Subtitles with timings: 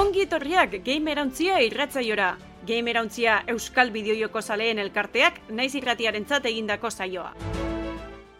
[0.00, 2.30] Ongi etorriak gamerauntzia irratzaiora.
[2.68, 7.34] Gamerauntzia Euskal Bideojoko zaleen elkarteak naiz irratiarentzat egindako saioa.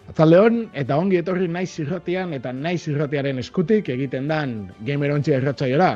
[0.09, 4.57] Atzaldeon eta ongi etorri naiz irratian eta naiz irratiaren eskutik egiten dan
[4.89, 5.91] gamerontzia irratzaiora.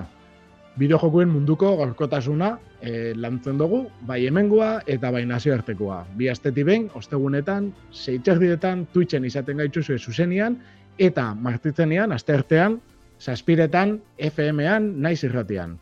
[0.77, 2.51] Bideojokuen munduko gorkotasuna
[2.83, 6.03] e, lantzen dugu, bai hemengoa eta bai nazioartekoa.
[6.19, 7.73] Bi asteti behin, ostegunetan,
[8.05, 10.59] seitxerdietan, Twitchen izaten gaituzue zuzenian,
[10.99, 12.83] eta martitzenean, asteartean,
[13.25, 15.79] saspiretan, FM-an, naiz irratian.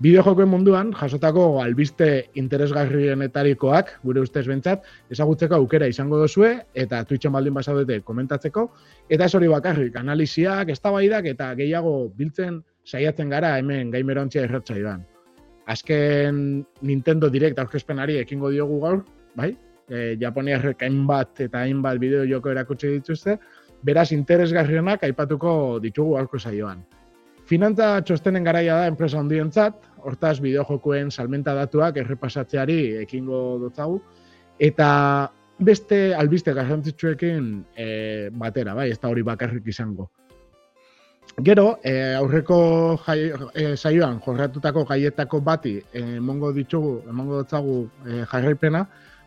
[0.00, 2.06] Bideojokoen munduan, jasotako albiste
[2.40, 8.64] interesgarrienetarikoak, gure ustez bentsat, ezagutzeko aukera izango dozue, eta Twitchen baldin basaudete komentatzeko,
[9.12, 15.04] eta ez hori bakarrik, analiziak, eztabaidak eta gehiago biltzen saiatzen gara hemen gaimerontzia irratzaioan.
[15.68, 19.02] Azken Nintendo Direct aurkezpenari ekingo diogu gaur,
[19.36, 19.52] bai?
[19.90, 23.36] E, Japoniarrek hainbat eta hainbat bideo joko erakutsi dituzte,
[23.82, 25.52] beraz interesgarrienak aipatuko
[25.82, 26.82] ditugu aurko saioan.
[27.50, 33.98] Finantza txostenen garaia da enpresa hondientzat, hortaz bideojokoen salmenta datuak errepasatzeari ekingo dutzagu,
[34.60, 34.90] eta
[35.58, 37.86] beste albiste garrantzitsuekin e,
[38.32, 40.08] batera, bai, ez da hori bakarrik izango.
[41.46, 42.60] Gero, e, aurreko
[43.06, 43.18] jai,
[43.54, 48.84] e, saioan jorratutako gaietako bati emongo ditugu, emongo dutzagu e, jarraipena,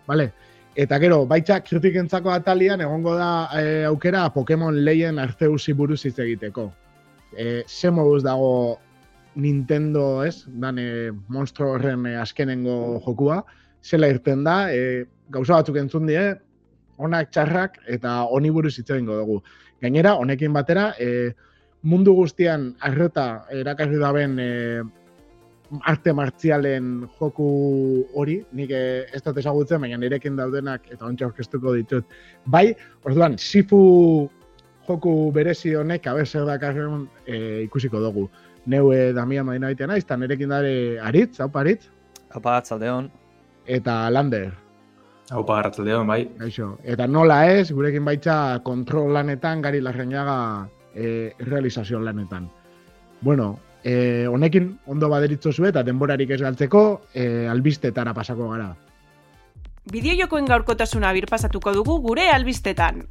[0.07, 0.31] bale?
[0.73, 3.27] Eta gero, baitza kritikentzako atalian egongo da
[3.59, 6.71] e, aukera Pokemon Leien Arceusi buruz hitz egiteko.
[7.37, 8.79] E, ze moduz dago
[9.35, 13.43] Nintendo, ez, dan e, monstro horren azkenengo jokua,
[13.85, 16.25] zela irten da, e, gauza batzuk entzun die,
[16.97, 19.43] onak txarrak eta honi buruz hitz dugu.
[19.81, 21.35] Gainera, honekin batera, e,
[21.83, 24.81] mundu guztian arreta erakarri daben e,
[25.81, 27.47] arte martzialen joku
[28.13, 32.05] hori, nik e, ez dut ezagutzen, baina nirekin daudenak eta ontsa orkestuko ditut.
[32.45, 32.69] Bai,
[33.03, 34.29] orduan, Sifu
[34.87, 38.27] joku berezi honek abe zer dakarren e, ikusiko dugu.
[38.65, 41.89] Neue Damia Maina baitea naiz, eta nerekin dare Aritz, hau Aritz?
[42.31, 43.09] Haupa, atzaldeon.
[43.65, 44.53] Eta Lander.
[45.31, 46.23] Haupa, atzaldeon, bai.
[46.39, 46.77] Gaixo.
[46.83, 50.37] Eta nola ez, gurekin baitza kontrol lanetan, gari larreinaga
[50.95, 52.49] e, realizazio lanetan.
[53.21, 58.71] Bueno, e, honekin ondo baderitzo zu eta denborarik ez galtzeko, e, albistetara pasako gara.
[59.91, 63.03] Bideojokoen gaurkotasuna birpasatuko dugu gure albistetan.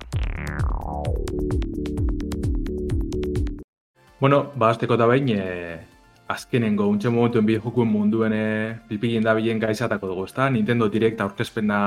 [4.21, 5.79] Bueno, ba, azteko da behin, e,
[6.33, 8.45] azkenengo, untxe momentuen bide jokuen munduen e,
[8.89, 10.49] pilpilin da bilen gaizatako dugu, ezta?
[10.51, 11.81] Nintendo Direct aurkezpena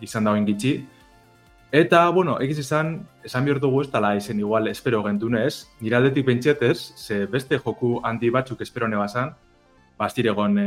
[0.00, 0.78] izan dagoen gitxi.
[1.72, 2.88] Eta, bueno, egiz izan,
[3.24, 7.94] esan bihurtu dugu ez tala izen igual espero gentunez, nire aldetik pentsetez, ze beste joku
[8.04, 9.32] handi batzuk espero neba zan,
[9.96, 10.66] bastiregon e,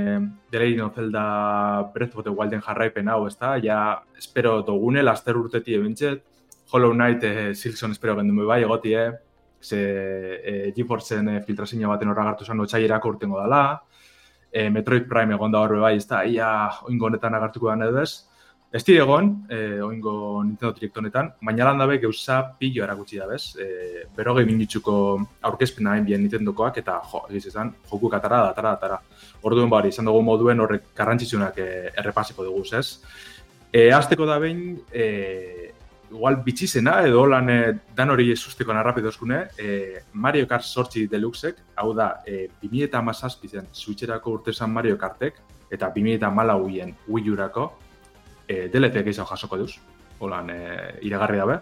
[0.50, 3.54] Delein Zelda Breath of the Wilden jarraipen hau, ezta?
[3.62, 6.24] Ja, espero dugune, laster urteti ebentset,
[6.72, 9.12] Hollow Knight e, Silkson espero gendun bai, egotie,
[9.62, 9.80] ze
[10.42, 13.84] e, GeForceen e, filtrazio baten horra agartu zen otxaierako urtengo dela,
[14.52, 18.02] e, Metroid Prime egon da horre bai, ez da, ia oingo honetan agartuko da edo
[18.02, 18.26] ez.
[18.76, 23.28] Ez dire egon, e, oingo Nintendo Direct honetan, baina lan dabe geuza pillo erakutsi da
[23.30, 23.54] bez.
[23.56, 24.96] E, berogei minitzuko
[25.48, 28.98] aurkezpena hain bien Nintendokoak, eta jo, egiz ezan, joku katara, datara, datara.
[29.48, 31.70] Orduen bari, izan dugu moduen horrek garrantzitsunak e,
[32.04, 33.00] errepasiko dugu, ez?
[33.72, 35.72] E, azteko da behin, e,
[36.12, 37.58] igual bitxizena edo lan e,
[37.96, 43.06] dan hori esusteko narrapido eskune, e, Mario Kart sortzi deluxek, hau da, e, 2000 eta
[43.08, 45.40] mazazpizen Switcherako urtezan Mario Kartek,
[45.72, 47.72] eta 2000 eta malauien Wii Urako,
[48.48, 49.74] e, DLC gehiago jasoko duz,
[50.20, 50.62] holan e,
[51.02, 51.60] iragarri dabe.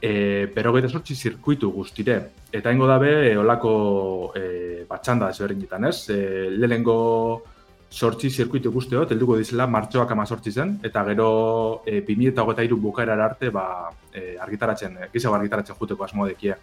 [0.00, 2.20] E, pero gaita sortzi zirkuitu guztire,
[2.52, 6.08] eta ingo dabe, e, olako e, batxanda ezberdin ez?
[6.08, 7.42] E, lehengo
[7.90, 12.78] sortzi zirkuitu guztio, telduko dizela martxoak ama sortzi zen, eta gero e, 2000 eta iru
[12.78, 16.56] bukaera arte ba, e, argitaratzen, e, gizago argitaratzen juteko asmo dekie.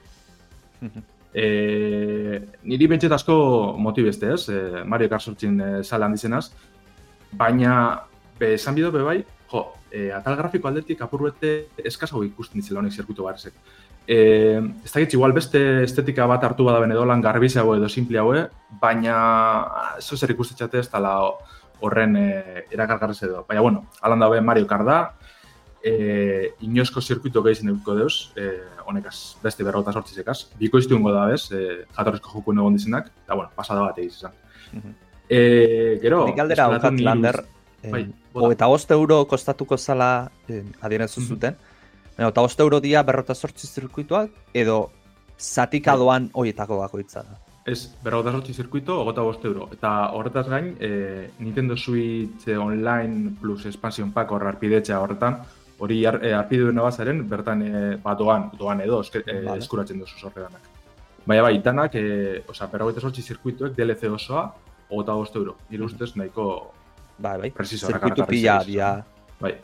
[1.34, 6.48] e, niri bentset asko motibeste ez, e, Mario Kart sortzin e, sale handizenaz,
[7.32, 8.02] baina
[8.40, 9.20] be, esan bido be bai,
[9.52, 11.54] jo, e, atal grafiko aldetik apurbete
[11.86, 13.54] eskazago ikusten ditzela honek zirkuitu barzek.
[14.08, 14.18] E,
[14.86, 18.48] ez da igual beste estetika bat hartu bada bene dolan garbizago edo simple haue,
[18.82, 19.18] baina
[20.00, 21.18] zo zer ikustetxate ez tala
[21.82, 22.28] horren e,
[22.72, 23.46] erakargarrez edo.
[23.48, 25.00] Baina, bueno, alan dabe Mario Kart da,
[25.84, 28.50] e, inoizko zirkuito gehizien eduko deuz, e,
[28.88, 30.40] honekaz, beste berrota sortzizekaz.
[30.60, 34.32] Biko iztu da bez, e, jatorrezko jokuen egon dizenak, eta, bueno, pasada bat egiz izan.
[35.30, 37.42] e, gero, Nik aldera haukat, Lander,
[37.92, 38.06] bai,
[38.52, 41.56] eta euro kostatuko zala eh, adienezu zuten,
[42.18, 44.90] Baina, eta oste euro dia berrota sortzi zirkuituak, edo
[45.38, 46.32] zatikadoan bai.
[46.34, 47.38] horietako bakoitza da.
[47.68, 49.68] Ez, berrota sortzi zirkuito, ogota boste euro.
[49.76, 55.42] Eta horretaz gain, e, Nintendo Switch Online plus Expansion Pack horra arpidetxea horretan,
[55.78, 59.60] hori ar, e, arpidu duen bazaren, bertan e, ba, doan, doan edo eske, e, vale.
[59.62, 60.72] eskuratzen duzu zorre danak.
[61.28, 64.48] Baina bai, danak, e, oza, berrota sortzi zirkuituek DLC osoa,
[64.90, 65.58] gota bost euro.
[65.70, 66.48] Nire ustez nahiko
[67.18, 67.52] bai, bai.
[67.52, 67.88] preciso.
[67.88, 69.06] Zirkuitu pila, dia.
[69.40, 69.56] Bai.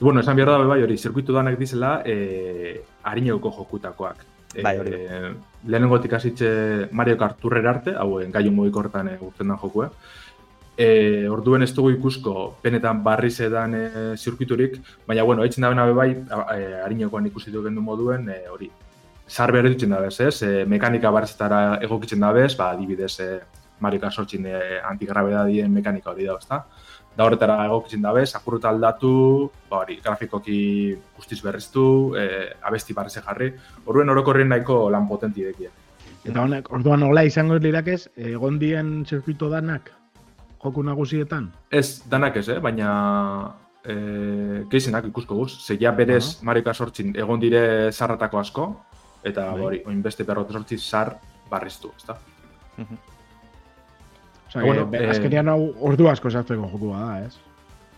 [0.00, 4.24] Bueno, esan behar da, bai, hori, zirkuitu danak dizela, eh, harineuko jokutakoak.
[4.62, 4.92] Bai, hori.
[4.94, 5.32] Eh,
[5.66, 9.88] lehenengotik hasitze Mario Kart turrera arte, hau, eh, gaiu mugiko hortan eh, urten dan jokue.
[10.76, 13.82] E, orduen ez dugu ikusko penetan barriz edan e,
[14.18, 18.70] zirkuiturik, baina, bueno, eitzen da bena bai, e, harinekoan ikusi du gendu moduen, e, hori,
[19.28, 20.42] zar behar dutzen da bez, ez?
[20.42, 23.28] E, mekanika barrizetara egokitzen da bez, ba, adibidez, e,
[23.80, 26.64] Mario Kart sortxin e, antigrabedadien mekanika hori da, ezta?
[27.14, 29.14] Da horretara egokitzen da bez, akurruta aldatu,
[29.70, 30.58] ba, hori, grafikoki
[31.16, 31.86] guztiz berriztu,
[32.18, 33.52] e, abesti barrize jarri,
[33.86, 35.70] orduen orokorrien nahiko lan potenti dekie.
[36.24, 39.92] Eta honek, orduan hola izango lirakez, egon dien zirkuito danak,
[40.62, 41.50] joku nagusietan?
[41.70, 42.58] Ez, danak ez, eh?
[42.64, 42.90] baina
[43.84, 45.52] e, keizenak ikusko guz.
[45.66, 46.44] Zeia berez uh -huh.
[46.44, 48.68] Mario Kart sortzin egon dire zarratako asko,
[49.22, 49.60] eta bai.
[49.60, 51.16] hori, oin beste berrot sortzi zar
[51.50, 52.18] barriztu, ezta?
[52.78, 53.13] Uh -huh.
[54.54, 57.38] Osa, bueno, eh, azkenian hau ordu asko sartzeko jokua da, ez?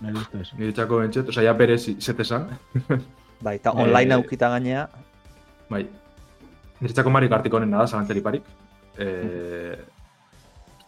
[0.00, 0.46] Nire ustez.
[0.56, 2.46] Nire txako bentset, osa, ja berez zetesan.
[3.44, 4.86] bai, eta online eh, aukita gainea.
[5.68, 5.82] Bai.
[6.80, 8.48] Nire txako Mario Kartik honen da, zalantzeri parik.
[8.96, 9.76] Eh,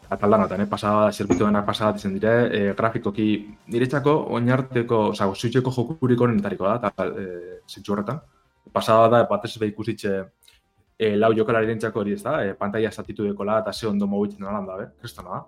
[0.08, 0.68] ataldan atan, eh?
[0.72, 3.28] pasada da, zirkuitu denak pasada ditzen dire, e, grafikoki
[3.68, 8.22] niretzako oinarteko, oza, zuitxeko jokurik honenetariko da, eta e, zintxu horretan.
[8.72, 10.14] Pasada da, batez be ikusitxe
[10.96, 14.64] e, lau jokalari hori ez da, e, pantalla zatitu dekola eta ze ondo mobitzen da
[14.64, 15.44] da, be, kristona da.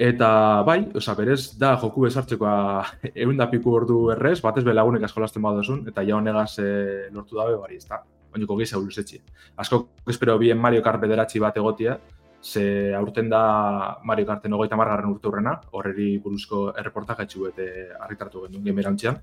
[0.00, 2.52] Eta bai, oza, berez da joku bezartzekoa
[3.22, 6.70] egun da piku ordu errez, batez be lagunek askolazten badozun, eta ja honegaz e,
[7.12, 7.98] lortu dabe, bari ez da.
[8.32, 9.20] Oiniko gehi zehuluzetxe.
[9.60, 11.98] Asko, espero, bien Mario Kart bederatzi bat egotia,
[12.40, 13.42] ze aurten da
[14.04, 17.68] Mario Karten ogeita margarren urte hurrena, horreri buruzko erreportajatxu eta
[18.06, 19.20] argitartu genuen gemerantzian.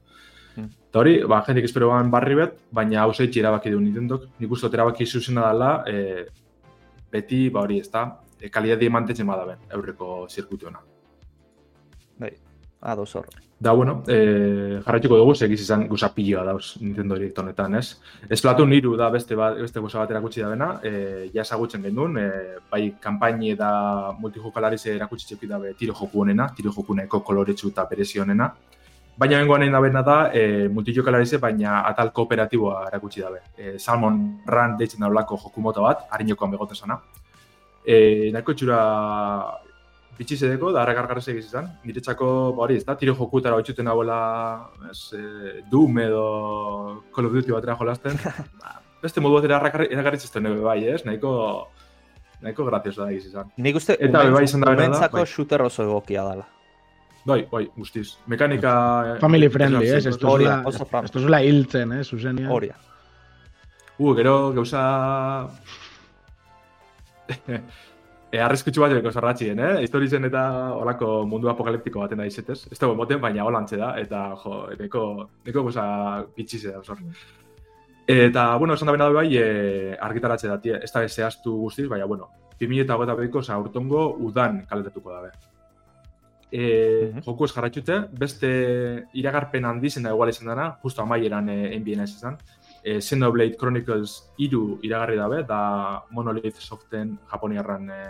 [0.58, 0.70] Hmm.
[0.92, 4.30] Eta hori, ba, jendik espero barri bet, baina hau zeitzi erabaki du Nintendok.
[4.38, 6.28] Nik uste erabaki zuzena dela, e,
[7.10, 8.06] beti, ba hori, ez da,
[8.40, 10.70] e, kalidadi mantetzen badaben, aurreko zirkutu
[12.18, 12.34] Bai,
[12.82, 13.28] ados hor.
[13.60, 17.96] Da, bueno, e, jarraituko dugu, segiz izan guza piloa dauz Nintendo Direct honetan, ez?
[18.30, 20.92] Ez platu niru da beste, ba, beste guza bat erakutsi da bena, e,
[21.34, 22.28] ja esagutzen genuen, e,
[22.70, 27.74] bai kampaini da multijokalari ze erakutsi txepi dabe tiro joku honena, tiro joku neko koloretsu
[27.74, 28.52] eta berezi honena.
[29.18, 33.42] Baina bengoan nahi da bena da, e, multijokalari ze, baina atal kooperatiboa erakutsi dabe.
[33.58, 37.02] E, Salmon Run deitzen da joku mota bat, harinekoan begote zana.
[37.88, 38.78] E, nahiko txura
[40.18, 41.70] bitxi zedeko, da harrakargarrez egiz izan.
[41.88, 44.18] Niretzako, ba hori, ez da, tiro jokutara hotxuten abuela,
[44.90, 46.26] ez, e, Doom edo
[47.16, 48.18] Call of Duty batera jolazten.
[48.64, 51.04] ba, beste modu batera eragarritz ez nebe bai, ez?
[51.08, 51.32] Nahiko,
[52.42, 53.56] nahiko grazioso da egiz izan.
[53.62, 55.32] Nik uste, Eta bai izan da umentzako bai.
[55.38, 56.48] shooter oso egokia dala.
[57.28, 58.14] Bai, bai, guztiz.
[58.32, 59.18] Mekanika...
[59.20, 60.06] Family friendly, ez?
[60.08, 60.38] Esto
[61.20, 62.06] zula hiltzen, ez?
[62.08, 62.48] Zuzenia.
[62.50, 62.78] Horia.
[63.98, 64.84] Uh, gero, gauza...
[68.28, 69.84] E, arrezkutsu bat joko zarratxien, eh?
[69.86, 70.42] Historizen eta
[70.76, 72.58] olako mundu apokaliptiko baten da izetez.
[72.68, 75.04] Ez dago moten, baina holantze da, eta jo, neko,
[75.48, 75.86] neko goza
[76.36, 77.00] bitxize da, zor.
[78.08, 82.28] Eta, bueno, esan da bena bai, e, argitaratze da, ez da zehaztu guztiz, baina, bueno,
[82.60, 85.32] 2000 eta gota behiko, aurtongo udan kaletetuko dabe.
[86.52, 87.24] E, uh -huh.
[87.24, 92.12] Joku ez jarratxute, beste iragarpen handizen da igual izan dena, justo amaieran e, enbien ez
[92.12, 92.38] izan
[92.88, 98.04] e, Xenoblade Chronicles iru iragarri dabe, da Monolith Soften japoniarran e,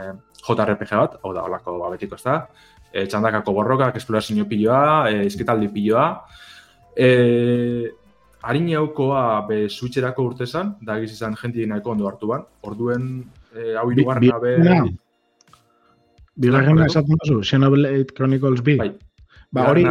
[0.44, 2.36] JRPG bat, hau da, holako babetiko ez da,
[2.92, 6.06] e, txandakako borrokak, esplorazio piloa, e, izketaldi piloa,
[6.94, 7.10] e,
[8.46, 13.10] harin jaukoa be switcherako urtezan, da egiz izan jenti nahiko ondo hartu ban, orduen
[13.56, 14.56] e, hau irugarren dabe...
[16.38, 18.78] Bigarren esaten duzu, Xenoblade Chronicles B.
[18.78, 18.92] Bai,
[19.56, 19.86] Ba, hori,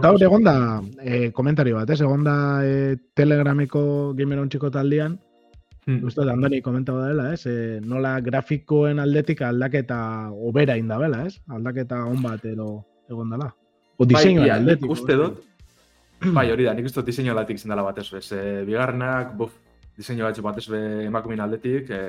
[0.00, 2.00] gaur egon da, e, komentario bat, ez?
[2.00, 3.82] Egon da e, telegrameko
[4.16, 5.18] gameron txiko taldian,
[5.84, 6.06] hmm.
[6.08, 7.44] uste, andani komentaba dela, ez?
[7.44, 10.00] E, nola grafikoen aldetik aldaketa
[10.32, 11.36] obera inda bela, ez?
[11.52, 12.70] Aldaketa on bat edo
[13.12, 13.50] egon dela.
[14.00, 14.96] O diseño bai, aldetik.
[14.96, 15.44] Uste dut,
[16.32, 18.26] bai, hori da, nik uste dut diseño aldetik zindala bat ez, ez?
[18.32, 19.58] E, bigarrenak, buf,
[19.98, 20.70] diseño bat bat ez
[21.04, 22.04] emakumin aldetik, e,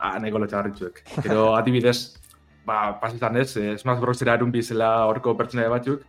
[0.00, 1.04] a, nahi golo txagarritxuek.
[1.22, 2.16] Pero, adibidez,
[2.66, 4.22] ba, pasitan ez, Smash Bros.
[4.26, 6.02] erun bizela horko pertsona batzuk,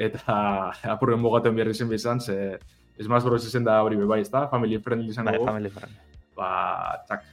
[0.00, 0.36] eta
[0.94, 2.58] apurren mugaten behar izan bizan, ze
[3.00, 4.46] ez maz bros izen da hori bai, ez da?
[4.48, 5.44] Family friendly izan dugu.
[5.44, 6.00] Bai, family friendly.
[6.36, 6.50] Ba,
[7.08, 7.28] txak.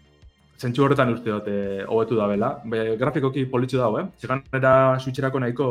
[0.58, 2.54] Zentsu horretan uste dute hobetu da bela.
[2.66, 4.08] Be, grafikoki politxu dago, eh?
[4.22, 5.68] Zegan era suitxerako nahiko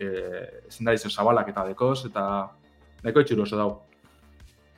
[0.00, 2.24] eh, zen da izan zabalak eta dekoz, eta
[3.02, 3.82] nahiko etxuru oso dago.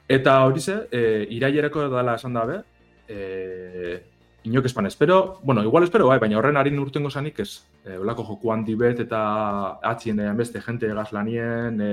[0.08, 2.62] Eta hori ze, eh, irailerako dela esan dabe,
[3.08, 4.00] eh,
[4.44, 8.24] inok espan espero, bueno, igual espero bai, baina horren harin urtengo zanik ez, e, olako
[8.30, 9.20] joku handi bet eta
[9.82, 11.92] atzien e, beste jente gazlanien, e,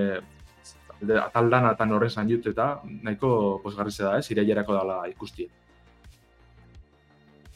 [1.19, 5.49] ataldan eta horren zan jut eta nahiko posgarri da ez, irailerako dala ikustie.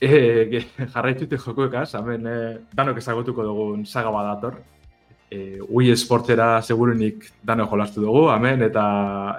[0.02, 2.36] E, jarraitute jokoekaz, hemen e,
[2.74, 4.60] danok ezagutuko dugun saga badator.
[5.30, 8.86] E, Wii Sportera segurunik dano jolastu dugu, hemen, eta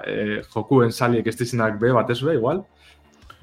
[0.07, 1.35] e, jokuen saliek ez
[1.79, 2.63] be, batez be, igual.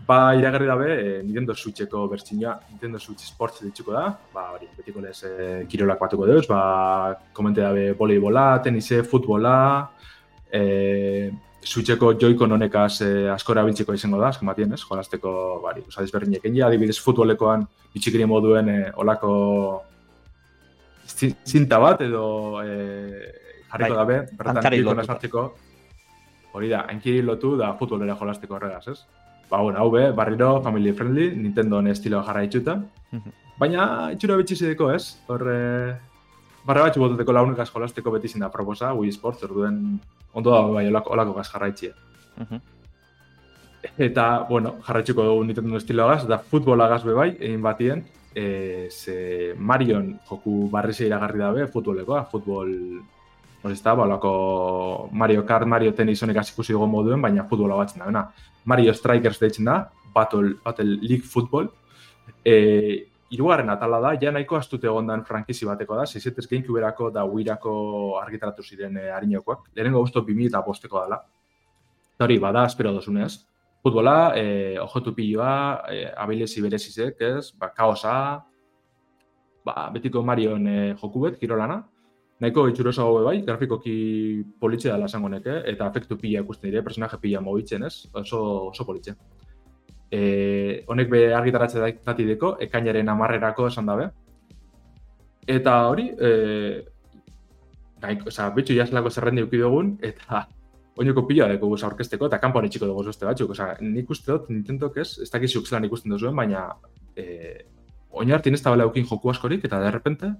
[0.08, 5.02] Ba, iragarri dabe, e, Nintendo Switcheko bertxinua, Nintendo Switch Sports ditxuko da, ba, hori, betiko
[5.04, 9.58] lez e, kirolak batuko deuz, ba, komente dabe voleibola, tenise, futbola,
[10.48, 11.28] e,
[11.68, 14.80] Switcheko joiko nonekaz eh, asko erabiltzeko izango da, azken batien, ez?
[14.86, 15.32] Jolazteko,
[15.64, 16.62] bari, oza, desberdinek egin.
[16.64, 19.32] Adibidez futbolekoan bitxikiri moduen eh, olako
[21.08, 22.24] zinta bat edo
[22.62, 23.26] eh,
[23.72, 25.44] jarriko bai, dabe, bertan kiriko nasartzeko,
[26.54, 29.00] hori da, enkiri lotu da futbolera jolazteko horregaz, ez?
[29.48, 32.82] Ba, bueno, hau be, barriro, family friendly, Nintendo estiloa jarra itxuta,
[33.60, 35.16] baina itxura bitxizideko, ez?
[35.26, 35.58] Horre,
[36.68, 39.98] barra batxu botateko launekaz jolazteko beti zinda proposa, Wii Sports, orduen
[40.34, 41.94] ondo da bai olako, olako gaz jarraitxia.
[43.96, 49.54] Eta, bueno, jarraitxiko dugu Nintendo estilo gaz, da futbola gaz bai, egin batien, e, ze
[49.56, 52.74] Marion joku barrizia iragarri dabe, futbolekoa, futbol,
[53.64, 54.06] ez da, ba,
[55.12, 58.30] Mario Kart, Mario Tennis honek ikusi dugu moduen, baina futbola batzen da,
[58.64, 61.70] Mario Strikers deitzen da, Battle, Battle League Football,
[62.44, 67.72] e, Irugarren atala da, ja nahiko astute egondan frankizi bateko da, 6 Gamecube-erako da Wii-rako
[68.22, 69.66] argitaratu ziren e, harinokoak.
[69.76, 71.18] Lehenengo guztu 2000 eta posteko dela.
[72.24, 73.44] Hori, bada, espero dozunez.
[73.84, 75.50] Futbola, e, ojotu piloa,
[75.92, 78.14] e, abilezi berezizek, ez, ba, kaosa,
[79.64, 81.82] ba, betiko Marion e, jokubet, kirolana.
[82.38, 87.18] Nahiko itxuroso hau bai, grafikoki politxe dela esango neke, eta efektu pila ikusten dire, personaje
[87.18, 88.40] pila mobitzen, ez, oso,
[88.70, 89.16] oso politxe
[90.10, 94.08] e, honek be argitaratze dati deko, ekainaren amarrerako esan dabe.
[95.48, 96.30] Eta hori, e,
[98.02, 100.46] gaik, oza, bitxu jaslako zerrendi uki dugun, eta
[100.98, 103.54] oinoko pila deko guz aurkesteko, eta kanpoan itxiko dugu zozte batzuk.
[103.54, 106.68] Oza, nik uste dut, Nintendo ez, ez dakizuk zelan ikusten duzuen, baina
[107.16, 107.64] e,
[108.10, 110.32] oin hartin ez da bela eukin joku askorik, eta derrepente,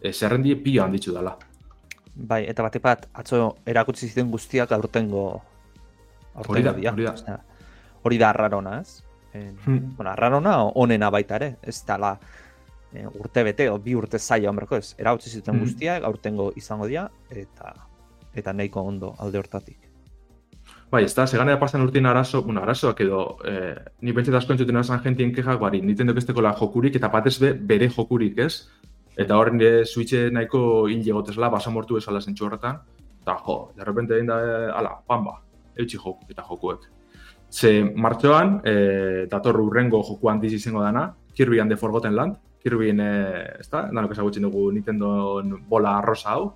[0.00, 1.36] e, zerrendi pila handitzu dela.
[2.14, 5.28] Bai, eta bat bat, atzo erakutsi ziren guztiak aurtengo
[6.46, 7.38] Hori da, hori da.
[8.06, 9.02] Hori da arrarona, ez?
[9.34, 9.96] En, hmm.
[9.96, 12.12] Bueno, arrarona onena baita ere, ez dala
[12.92, 15.64] e, urte bete, o, bi urte zaila onberko ez, erautzi zuten hmm.
[15.64, 17.74] guztia, gaurtengo izango dira, eta
[18.38, 19.88] eta nahiko ondo alde hortatik.
[20.92, 24.54] Bai, ez da, segane da pasan urtein arazo, bueno, arazoak edo, eh, ni pentset asko
[24.54, 28.68] entzuten esan jentien kejak, bari, niten dokesteko la jokurik, eta batez be, bere jokurik, ez?
[29.18, 32.78] Eta horren de switche nahiko inge gotezela, basa mortu esala zentsu horretan,
[33.22, 35.40] eta jo, de repente egin da, eh, ala, pamba,
[35.74, 36.86] eutxi joku, eta jokuek.
[37.50, 42.90] Ze martxoan, e, dator urrengo joku handiz izango dana, Kirby and the Forgotten Land, Kirby,
[42.90, 43.08] e,
[43.60, 46.52] ez da, danok ezagutzen dugu Nintendo bola rosa hau.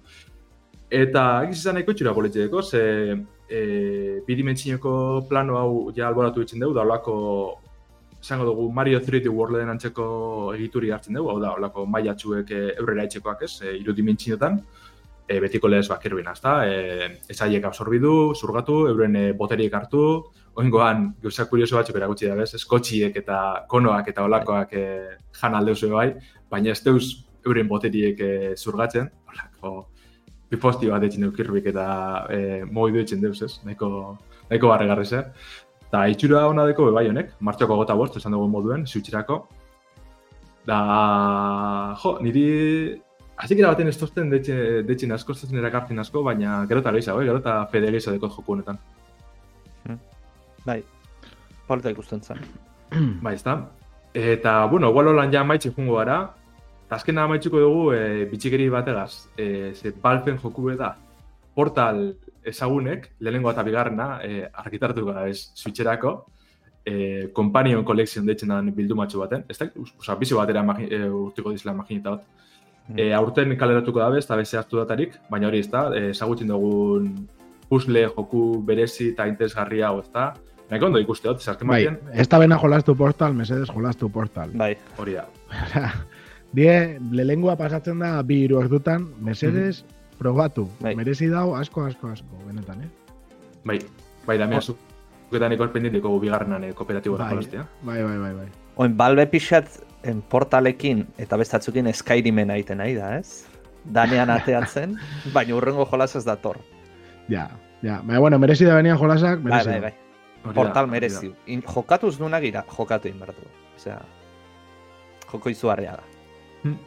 [0.91, 3.17] Eta egiz izan nahiko txura politxeko, ze
[3.49, 7.17] e, bidimentzineko plano hau ja alboratu ditzen dugu, da olako,
[8.23, 10.05] esango dugu Mario 3D Worlden antzeko
[10.55, 14.61] egituri hartzen dugu, hau da, olako maiatxuek e, eurrera itxekoak ez, e, irudimentzinotan,
[15.27, 20.05] e, betiko lehez bakirbina, ez da, e, ezaiek absorbidu, zurgatu, euren e, boteriek hartu,
[20.63, 22.53] oingoan gauza kurioso batzuk erakutsi da, bez?
[22.61, 23.39] Eskotxiek eta
[23.69, 24.87] konoak eta olakoak e,
[25.41, 26.13] jan aldeu bai,
[26.51, 29.89] baina ez deuz euren boteriek e, zurgatzen, olako
[30.53, 31.87] piposti bat etxin dukirbik eta
[32.31, 32.39] e,
[32.71, 33.55] moidu etxin deuz, ez?
[33.65, 34.19] Nahiko,
[34.51, 35.25] nahiko barre garriz, eh?
[35.93, 39.35] Eta itxura hona deko bai honek, martxoko gota bost, esan dugu moduen, ziutxirako.
[40.65, 40.79] Da,
[42.01, 42.45] jo, niri
[43.51, 47.27] que baten estosten detxin asko, ez erakartzen asko, baina gero eta gehiago, eh?
[47.29, 48.79] gero eta fede gehiago deko joku honetan.
[50.65, 50.83] Bai,
[51.69, 52.41] polita ikusten zen.
[53.27, 53.59] bai, ez da.
[54.15, 56.23] Eta, bueno, igual holan ja maitxe jungo gara.
[56.87, 59.27] Eta azken maitxuko dugu e, bitxikeri bategaz.
[59.37, 60.95] E, ze balpen joku da.
[61.55, 66.15] Portal ezagunek, lehenengo eta bigarrena, e, argitartuko da ez switcherako.
[66.85, 66.95] E,
[67.35, 69.45] Companion Collection deitzen da bildu matxu baten.
[69.49, 72.25] Ez da, oza, bizi batera e, urtiko dizela maginita bat.
[72.89, 72.99] Mm.
[72.99, 77.13] E, aurten kaleratuko da bez, eta beze hartu datarik, baina hori ez da, ezagutzen dugun
[77.69, 80.33] puzzle joku berezi eta interesgarria hau ez da.
[80.73, 81.85] Naiko ondo ikuste dut, zazken bai,
[82.17, 84.53] Ez da bena jolastu portal, mesedes jolastu portal.
[84.57, 84.75] Bai.
[84.99, 85.27] Hori da.
[86.57, 90.67] Die, lelengua pasatzen da bi hiru ordutan, mesedes mm probatu.
[90.81, 90.95] Bai.
[90.99, 92.91] Merezi dau asko, asko, asko, benetan, eh?
[93.67, 93.79] Bai,
[94.27, 95.57] bai, da, mea, zuketan oh.
[95.57, 97.31] ikor pendintiko bigarrenan eh, kooperatibo bai.
[97.35, 97.65] jolastea.
[97.83, 98.51] Bai, bai, bai, bai.
[98.83, 103.49] Oin, balbe pixat en portalekin eta bestatzukin Skyrimen aiten nahi da, ez?
[103.85, 104.97] Danean ateatzen,
[105.35, 106.61] baina urrengo jolas ez dator.
[107.29, 107.49] Ja,
[107.83, 108.01] ja.
[108.07, 110.55] Baina, bueno, merezi da benian jolasak, merezi bai, bai, bai.
[110.55, 111.31] Portal merezi.
[111.55, 113.47] In, jokatuz duna gira, jokatu inbertu.
[113.77, 114.01] Osea,
[115.31, 116.09] joko izuarria da.
[116.63, 116.79] Hmm.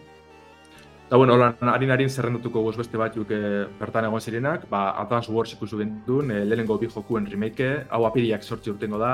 [1.06, 3.40] Eta, bueno, hola, harin harin zerrendutuko guz beste batzuk e,
[3.78, 8.42] bertan egon zirenak, ba, Advance Wars ikusu gendun, e, lehenengo bi jokuen remake, hau apiriak
[8.42, 9.12] sortzi urtengo da,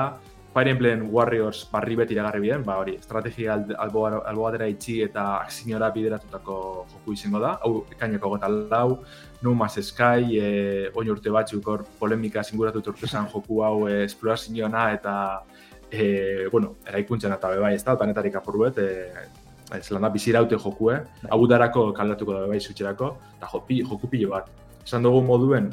[0.54, 5.90] Fire Emblem Warriors barri beti iragarri biren, ba hori, estrategia albo, albo itxi eta aksinora
[5.90, 7.58] bideratutako joku izango da.
[7.62, 9.02] Hau, ekaineko gota lau,
[9.42, 14.92] No Man's Sky, e, oin urte batzuk hor polemika singuratu turtuzan joku hau e, esplorazioa
[14.92, 15.42] eta
[15.90, 19.41] e, bueno, eraikuntzen eta bebai ez da, planetarik apuruet, e,
[19.80, 21.30] zelan da, biziraute jokue, bai.
[21.30, 24.50] hau darako kaldatuko da bebai zutxerako, eta joku, joku pilo bat.
[24.84, 25.70] Esan dugu moduen,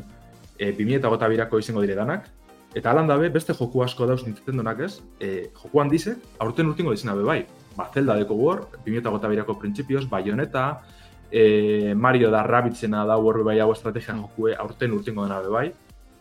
[0.58, 2.30] e, 2008 birako izango dire danak,
[2.78, 6.92] Eta alan dabe, beste joku asko dauz nintzen donak ez, e, joku handizek, aurten urtingo
[6.94, 7.40] dizena be bai.
[7.76, 10.84] Ba, Zelda deko War, 2008 birako printzipioz, Bayonetta,
[11.32, 15.66] e, Mario da Rabbitzena da hor bai hau estrategian jokue aurten urtingo dena be bai.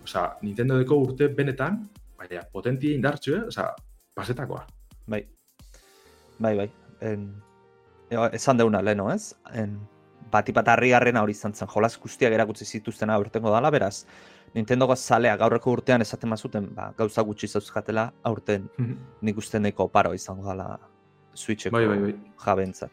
[0.04, 1.82] Osa, Nintendo deko urte benetan,
[2.16, 3.42] baina, potentia indartxu, eh?
[3.52, 3.68] Osa,
[4.16, 4.64] pasetakoa.
[5.06, 5.20] Bai,
[6.38, 6.70] bai, bai.
[7.04, 7.28] En,
[8.10, 9.34] esan deuna leno, ez?
[9.52, 9.78] En,
[10.30, 14.04] batipat harri hori izan zen, jolaz guztiak erakutsi zituztena urtengo dala, beraz,
[14.54, 18.96] Nintendo zalea gaurreko urtean esaten mazuten, ba, gauza gutxi zauzkatela, aurten mm -hmm.
[19.22, 20.78] nik uste neko paro izango dela
[21.34, 22.14] Switcheko bai, bai, bai.
[22.44, 22.90] jabentzat.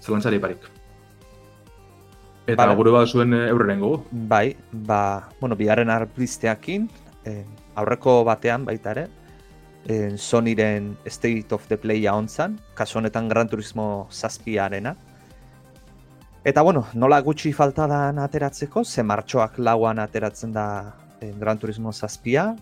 [0.00, 0.58] Zelantzari parik.
[2.46, 2.74] Eta vale.
[2.74, 4.04] gure bat zuen eh, eurren gogu?
[4.10, 6.88] Bai, ba, bueno, biharren arpisteakin,
[7.24, 9.08] eh, aurreko batean baita ere,
[9.86, 14.96] eh, Sonyren State of the Play-a ontzan, kasu honetan Gran Turismo zazpiarena,
[16.42, 21.92] Eta bueno, nola gutxi falta da ateratzeko, ze martxoak lauan ateratzen da eh, Gran Turismo
[21.92, 22.54] zazpia.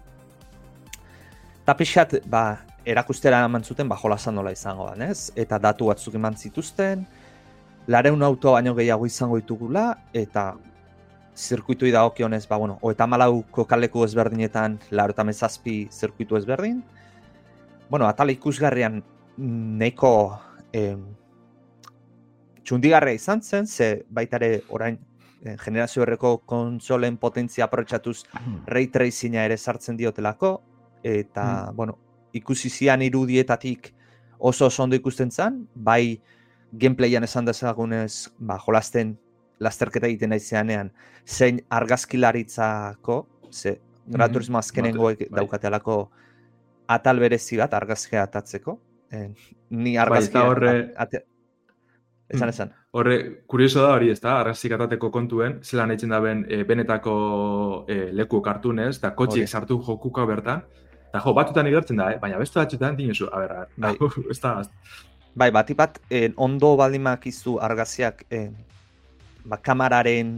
[1.62, 5.30] Eta pixat, ba, erakustera eman zuten, ba, jolazan nola izango da, ez?
[5.38, 7.06] Eta datu batzuk eman zituzten,
[7.86, 10.56] lareun auto baino gehiago izango ditugula, eta
[11.38, 16.82] zirkuitu da okionez, ba, bueno, oeta malauko kaleku ezberdinetan, laro eta mezazpi zirkuitu ezberdin.
[17.88, 19.00] Bueno, atal ikusgarrian
[19.38, 20.12] neko
[20.76, 20.96] eh,
[22.62, 24.98] txundigarria izan zen, ze baitare orain
[25.44, 28.58] eh, generazio erreko konsolen potentzia aprotxatuz mm.
[28.68, 30.58] ray tracinga ere sartzen diotelako,
[31.02, 31.76] eta, mm.
[31.76, 31.96] bueno,
[32.36, 33.94] ikusi zian irudietatik
[34.38, 36.20] oso oso ondo ikusten zen, bai
[36.72, 39.16] gameplayan esan dezagunez, ba, jolasten
[39.64, 40.92] lasterketa egiten nahi zeanean,
[41.24, 44.58] zein argazkilaritzako, ze, mm -hmm.
[44.58, 45.16] azkenengo bai.
[45.30, 46.10] daukatelako
[46.88, 48.78] atal berezi bat argazkea atatzeko,
[49.12, 49.28] eh,
[49.70, 50.46] ni bai, argazkia...
[50.48, 50.76] horre...
[52.28, 52.52] Esan, mm.
[52.52, 52.72] esan.
[52.90, 53.16] Horre,
[53.48, 57.14] kurioso da hori, ez da, arrazik atateko kontuen, zelan egin da ben, e, benetako
[57.88, 60.60] e, leku kartunez, eta kotxiek sartu jokuko bertan,
[61.08, 62.18] eta jo, batutan igertzen da, eh?
[62.20, 63.94] baina beste batxutan dinezu, a ber, bai.
[64.32, 64.58] ez da,
[65.38, 68.56] Bai, bat ipat, en, ondo baldimak izu argaziak, en,
[69.48, 70.34] ba, kamararen,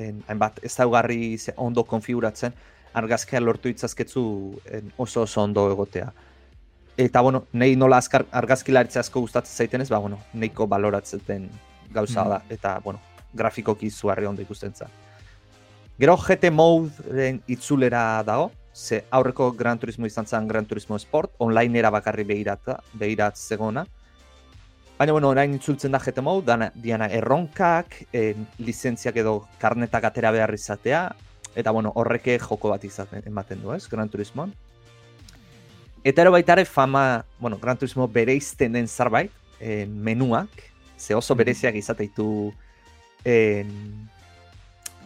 [0.00, 2.54] en, hainbat, ez daugarri ondo konfiguratzen,
[2.94, 4.24] argazkia lortu itzazketzu
[4.70, 6.12] en, oso oso ondo egotea
[6.96, 11.48] eta bueno, nei nola azkar argazkilaritza asko gustatzen zaiten ez, ba bueno, neiko baloratzen
[11.90, 12.52] gauza da mm.
[12.54, 13.00] eta bueno,
[13.34, 14.88] grafikoki zuarri ondo ikusten za.
[15.98, 21.78] Gero GT Mode itzulera dago, ze aurreko Gran Turismo izan zen Gran Turismo Sport, online
[21.78, 23.86] era bakarri behirata, behirat zegona.
[24.98, 30.30] Baina, bueno, orain itzultzen da GT Mode, dana, diana erronkak, en, lizentziak edo karnetak atera
[30.34, 31.08] behar izatea,
[31.54, 34.52] eta, bueno, horreke joko bat izaten ematen du, ez, Gran Turismoan.
[36.04, 40.50] Eta ero baita ere fama, bueno, Gran Turismo bere izten den zarbait, en, menuak,
[40.98, 42.52] ze oso bereziak izateitu
[43.24, 43.70] en,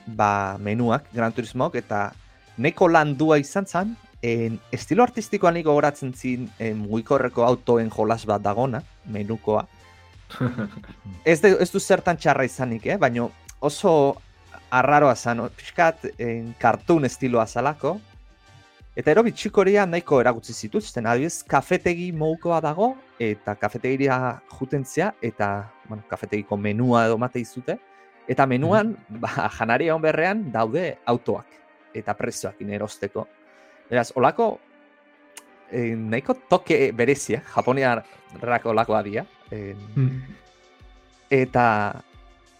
[0.06, 2.08] ba, menuak Gran Turismoak, eta
[2.58, 8.42] neko landua izan zen, en, estilo artistikoan niko goratzen zin en, mugikorreko autoen jolas bat
[8.42, 9.66] dagona, menukoa.
[11.24, 12.98] ez, de, ez du zertan txarra izanik, eh?
[12.98, 13.28] baina
[13.60, 13.92] oso
[14.70, 17.98] arraroa zen, pixkat, en, kartun estiloa zalako,
[18.98, 22.88] Eta ero bitxikoria nahiko eragutzi zituzten, adibidez, kafetegi moukoa dago,
[23.22, 24.16] eta kafetegiria
[24.58, 27.76] jutentzia, eta bueno, kafetegiko menua edo mate izute,
[28.26, 31.46] eta menuan, mm ba, janaria berrean daude autoak,
[31.94, 33.28] eta prezioak inerosteko.
[33.86, 34.48] Beraz, olako,
[35.70, 39.76] eh, nahiko toke berezia, japoniarrak olakoa dira, eh,
[41.30, 41.68] eta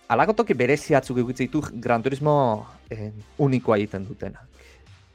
[0.08, 2.34] alako toke bereziatzuk egitzen ditu Gran Turismo
[2.90, 4.44] eh, unikoa egiten dutena.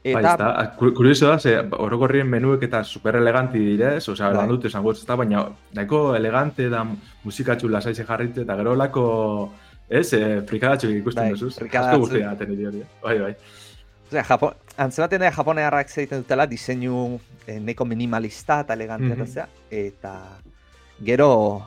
[0.04, 0.20] Eta...
[0.20, 4.08] Bai, da, kurioso da, ze, orokorrien menuek eta super eleganti dire, ez?
[4.12, 4.46] Osea, bai.
[4.50, 6.82] dut esan da, baina nahiko elegante da
[7.24, 9.06] musikatxu lasaize jarritze eta gero lako,
[9.88, 11.54] ez, e, frikadatxo ikusten bai, duzuz.
[11.56, 13.32] Asko guztia daten dira, bai, bai.
[14.10, 19.48] Osea, Japon, antzematen da japonearrak zeiten dutela diseinu eh, neko minimalista eta elegante mm -hmm.
[19.70, 20.14] eta
[21.02, 21.66] gero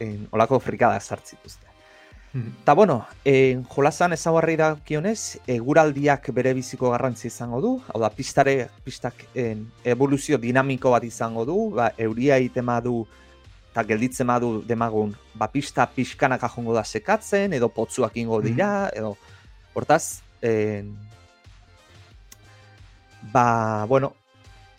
[0.00, 1.65] en, olako frikada sartzituzte.
[2.36, 8.10] Eta bueno, en, jolazan ezaguarri da kionez, eguraldiak bere biziko garrantzi izango du, hau da,
[8.12, 13.06] pistare, pistak en, evoluzio dinamiko bat izango du, ba, euria itema du,
[13.70, 18.98] eta gelditzen du demagun, ba, pista pixkanak ajongo da sekatzen, edo potzuak ingo dira, mm
[18.98, 19.16] edo,
[19.76, 20.94] hortaz, en,
[23.32, 24.12] ba, bueno,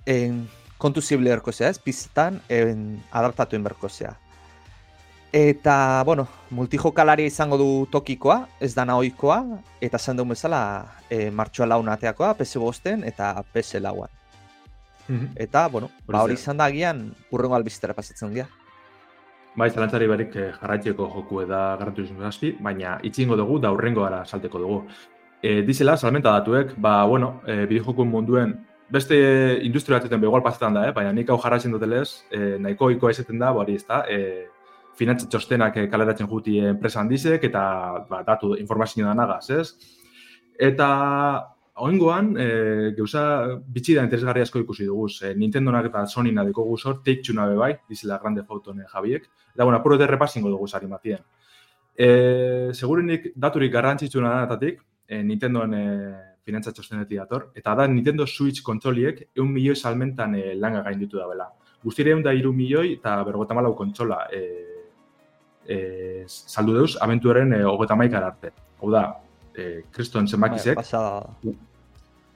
[0.06, 1.80] en, kontu zibile erkozea, ez?
[1.80, 4.16] Piztan en, adaptatu inberkozea.
[5.34, 9.42] Eta, bueno, multijokalaria izango du tokikoa, ez dana ohikoa
[9.84, 10.62] eta zen dugu bezala
[11.10, 14.10] e, martxoa laun ateakoa, PS bosten eta PS lauan.
[15.08, 15.36] Mhm.
[15.36, 18.48] Eta, bueno, ba hori izan da agian, urrengo albizitara pasatzen dira.
[19.58, 24.24] Bai, zalantzari barik eh, jarraitzeko joku eta garratu izan baina itxingo dugu da urrengo gara
[24.26, 24.82] salteko dugu.
[25.42, 30.88] E, dizela, salmenta datuek, ba, bueno, e, bide munduen beste industria batetan begoal pasetan da,
[30.88, 30.92] eh?
[30.92, 34.48] baina nik hau jarratzen dutelez, e, nahiko ikoa izaten da, hori ez da, e,
[34.98, 37.62] finantza txostenak eh, kaleratzen juti enpresa handizek eta
[38.10, 39.68] ba, datu informazio da nagaz, ez?
[40.58, 40.88] Eta
[41.78, 43.24] oingoan, e, gauza
[43.70, 47.22] bitxi da interesgarri asko ikusi dugu, e, Nintendo nak eta Sony na deko guzor, take
[47.22, 49.28] two nabe bai, dizela grande fautone jabiek.
[49.54, 51.20] Eta, bueno, apuro de repasingo dugu zari matien.
[51.96, 55.86] E, segurenik daturik garrantzitsuna da datatik, e, Nintendoen e,
[56.44, 61.28] finantza txostenetik dator, eta da Nintendo Switch kontroliek eun milioi salmentan e, langa gainditu da
[61.28, 61.52] bela.
[61.84, 64.77] Guztire eun da iru milioi eta bergota malau kontsola e,
[65.68, 68.54] e, saldu deuz, abentuaren e, hogeta maikar arte.
[68.82, 69.06] Hau da,
[69.56, 70.80] e, kriston zenbakizek,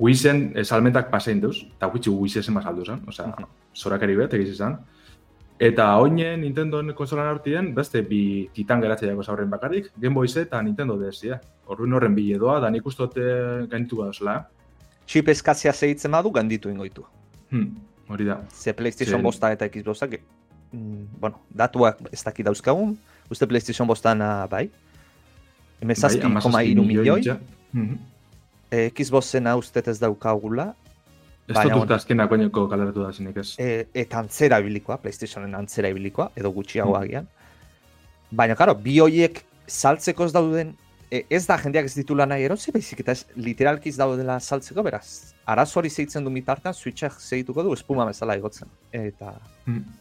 [0.02, 3.48] Wizen e, salmentak pasein deuz, eta Wizen zenbak saldu zen, osea, uh -huh.
[3.76, 4.80] zorakari bet, egiz izan.
[5.62, 10.62] Eta oinen Nintendo konsolan hartien, beste bi titan geratzea dago zaurren bakarrik, Game Boy eta
[10.62, 11.40] Nintendo DS, ja.
[11.68, 13.06] Horren horren bi edoa, da nik uste
[13.70, 14.48] gainditu gara
[15.06, 17.06] Chip eskazia zehitzen badu, ganditu ingoitu.
[17.52, 17.76] Hmm,
[18.08, 18.42] hori da.
[18.50, 20.08] Ze PlayStation bosta eta Xboxa,
[20.72, 22.98] mm, bueno, datuak ez dakit dauzkagun,
[23.32, 24.68] uste PlayStation bostan bai?
[25.82, 27.22] Emezazpi bai, koma iru milioi.
[27.72, 27.98] Mm -hmm.
[28.70, 30.74] e, Xboxena ez daukagula.
[31.48, 33.56] Ez dut dut azkenak bainoko kaleratu da zinek ez.
[33.60, 37.02] E, eta antzera ibilikoa, PlayStationen antzera ibilikoa, edo gutxiago mm.
[37.02, 37.28] agian.
[38.32, 40.76] Baina, karo, bi hoiek saltzeko ez dauden,
[41.12, 44.84] e, ez da jendeak ez ditula nahi erosi, baizik eta ez literalki ez daudela saltzeko,
[44.84, 45.34] beraz.
[45.46, 48.68] Arazo hori zeitzen du mitartan, switchak zeituko du, espuma bezala egotzen.
[48.92, 49.36] Eta...
[49.66, 50.01] Mm.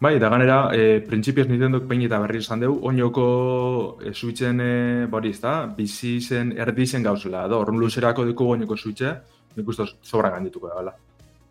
[0.00, 5.06] Bai, da ganera, e, printzipioz Nintendo pein eta berri esan dugu, oinoko e, switchen e,
[5.10, 9.10] bori ez da, bizi zen, erdi zen gauzela, da, horren luzerako duko oinoko switche,
[9.56, 10.92] nik uste sobra gandituko da, bala.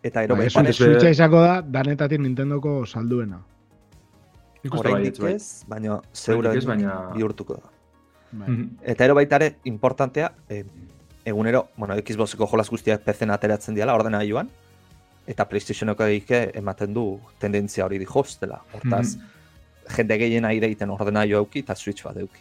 [0.00, 3.42] Eta ero, bai, bai, switcha izako da, danetatik Nintendoko salduena.
[4.62, 5.34] Nik uste bai, bai.
[5.34, 6.94] ez, baina, zeura baina...
[7.18, 7.74] bihurtuko da.
[8.30, 8.46] Bai.
[8.48, 8.64] Mhm.
[8.94, 10.62] Eta ero baitare, importantea, e,
[11.28, 14.48] egunero, bueno, Xboxeko jolaz guztiak PC-en ateratzen diala, ordena joan,
[15.28, 17.06] eta PlayStationeko egike ematen du
[17.40, 18.62] tendentzia hori dihostela.
[18.72, 19.96] Hortaz, mm -hmm.
[19.96, 22.40] jende gehien aire egiten ordena jo auki eta Switch bat euki.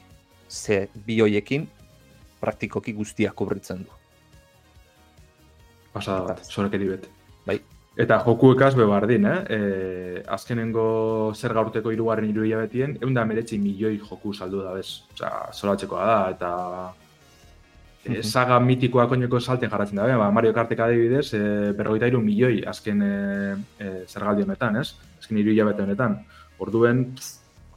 [0.50, 1.68] Ze bi hoiekin
[2.40, 3.92] praktikoki guztiak kubritzen du.
[5.94, 7.10] Pasada bat, zorak bet.
[7.46, 7.60] Bai.
[7.98, 9.38] Eta joku ekaz bebardin, eh?
[9.50, 15.04] E, azkenengo zer gaurteko irugarren iru hilabetien, egun da meretzi milioi joku saldu da bez.
[15.14, 16.94] Osa, zolatxekoa da, eta
[18.06, 21.44] e, saga mitikoa koineko salten jarratzen da, ba, Mario Kartek adibidez, e,
[21.78, 23.14] berrogeita iru milioi azken e,
[23.80, 24.94] e, zergaldi honetan, ez?
[25.20, 26.20] Azken iru hilabete honetan.
[26.60, 27.08] Orduen,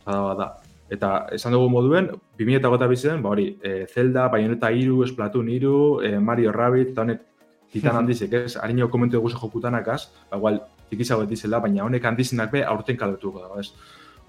[0.06, 0.50] da, da.
[0.90, 5.50] Eta esan dugu moduen, 2000 eta gota bizitzen, ba hori, e, Zelda, Bayonetta iru, Splatoon
[5.54, 7.22] iru, e, Mario Rabbit, eta honek
[7.70, 8.56] titan handizek, ez?
[8.59, 13.44] Harinio komentu eguzo jokutanak az, ba, igual, tikizago dizela, baina honek handizenak be aurten kalatuko
[13.44, 13.70] da, ez?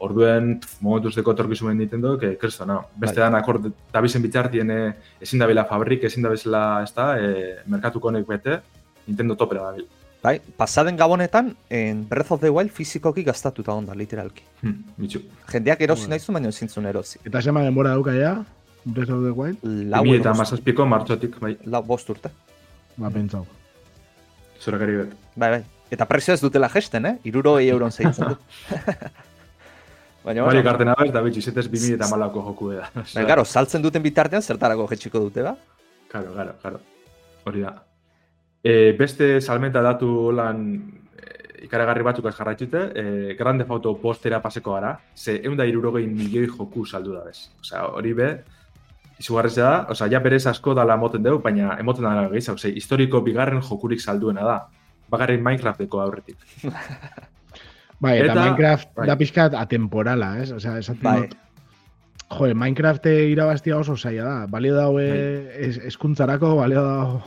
[0.02, 2.80] Orduen, momentuz deko torkizumen Nintendo, que kresto, no.
[2.98, 3.28] Beste bai.
[3.28, 7.60] dan akord, Davisen bitxartien eh, ezin da bila fabrik, ezin da bezala, ez da, e,
[7.70, 8.58] merkatu konek bete,
[9.06, 9.86] Nintendo topera da bil.
[10.24, 14.44] Bai, pasaden gabonetan, en Breath of the Wild fizikoki gastatuta onda, literalki.
[14.62, 15.22] Hmm, mitxu.
[15.54, 17.22] Jendeak erosi nahi zu, baina ezintzun erosi.
[17.26, 18.36] Eta zema denbora dauka ja,
[18.84, 19.66] Breath of the Wild?
[19.94, 21.56] Lau eta mazazpiko martxotik, bai.
[21.66, 22.34] Lau bost urte.
[22.98, 23.46] Ba, pentsau.
[24.62, 25.18] Zorakari bet.
[25.36, 25.66] Bai, bai.
[25.92, 27.18] Eta presio ez dutela gesten, eh?
[27.30, 28.38] Iruro euron zeitzen du.
[30.24, 32.90] Baina, Mario Karten abez, da bitxu, zetez 2000 eta malako joku eda.
[33.16, 35.56] Baina, garo, saltzen duten bitartean, zertarako jetxiko dute, ba?
[36.12, 36.82] Karo, karo, karo.
[37.50, 37.74] Hori da.
[38.62, 40.62] E, beste salmenta datu lan
[41.18, 46.06] e, ikaragarri batzuk ez jarraitute, e, Grande Fauto postera paseko gara, ze egun da irurogei
[46.06, 47.48] milioi joku saldu da bez.
[47.64, 48.30] Osea, hori be,
[49.18, 53.26] izugarrez da, osea, ja berez asko dala moten dugu, baina emoten dara gehiago, ze historiko
[53.26, 54.58] bigarren jokurik salduena da.
[55.10, 56.38] Bagarri Minecrafteko aurretik.
[58.02, 59.06] Bai, eta, eta Minecraft bai.
[59.12, 60.50] da pixkat atemporala, ez?
[60.56, 61.20] Osea, esaten bai.
[61.22, 61.38] dut.
[62.32, 64.48] Joder, Minecraft irabaztia oso zaila da.
[64.50, 65.70] Balio daue bai.
[65.70, 67.22] es, eskuntzarako, balio dago...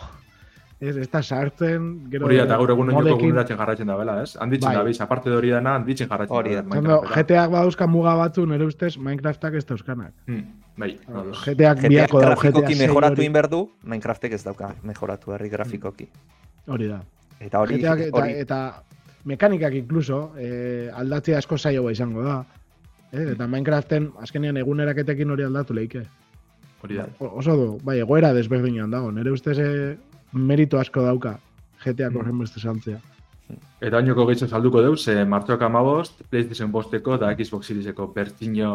[0.85, 1.85] Ez, ez da sartzen...
[2.13, 3.15] Gero, hori da, eta gaur egun modekin...
[3.15, 4.35] joko guratzen jarratzen da, bela, ez?
[4.43, 4.75] Handitzen bai.
[4.77, 6.65] da, biz, aparte de hori dana, handitzen jarratzen hori da.
[6.67, 10.13] Minecraft, GTAak badauzka muga batzu, nire ustez, Minecraftak ez dauzkanak.
[10.27, 10.43] Hmm.
[10.83, 10.91] Bai,
[11.45, 16.11] GTAak biako da, grafikoki mejoratu inberdu, Minecraftek ez dauka mejoratu herri grafikoki.
[16.67, 17.01] Hori da.
[17.39, 17.79] Eta hori...
[17.79, 18.61] Eta, eta,
[19.25, 22.43] mekanikak inkluso, e, aldatzea asko zaioa izango da.
[23.13, 26.05] E, eta Minecraften, azkenean eguneraketekin hori aldatu lehike.
[26.85, 27.09] Hori da.
[27.19, 29.11] oso du, bai, egoera desberdinan dago.
[29.13, 29.97] Nere ustez e,
[30.33, 31.39] merito asko dauka
[31.85, 32.17] GTA mm.
[32.21, 33.01] horren beste santzea.
[33.85, 38.71] Eta oinoko gehitzu salduko deu, ze martxoak amabost, PlayStation bosteko eta Xbox Serieseko bertino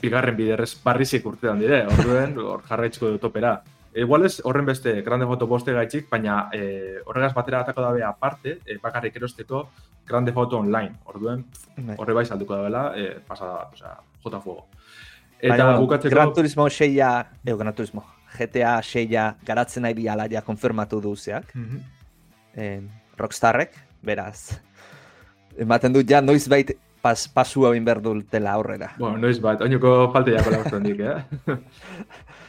[0.00, 3.58] bigarren biderrez barrizik urtean dire, orduen, hor jarraitzko dut opera.
[3.96, 8.58] Igual ez horren beste grande foto boste gaitxik, baina e, horregaz batera atako dabe aparte,
[8.66, 9.62] e, bakarrik erosteko
[10.06, 11.46] grande foto online, orduen,
[11.78, 11.96] bai.
[11.96, 14.66] horre bai salduko dabela, e, pasada bat, osea, jota fuego.
[15.40, 16.12] Eta Baina, bukatzeko...
[16.14, 17.10] Gran Turismo 6a,
[17.44, 18.04] eo, Gran Turismo,
[18.36, 21.54] GTA 6a garatzen nahi biala ja konfirmatu duzeak.
[21.54, 22.88] Mm -hmm.
[23.16, 24.60] Rockstarrek, beraz.
[25.56, 28.92] Ematen dut ja, noiz bait pas, pasu hau inberdu dela aurrera.
[28.98, 31.24] Bueno, noiz bait, oinoko falte jako lagutzen dik, eh?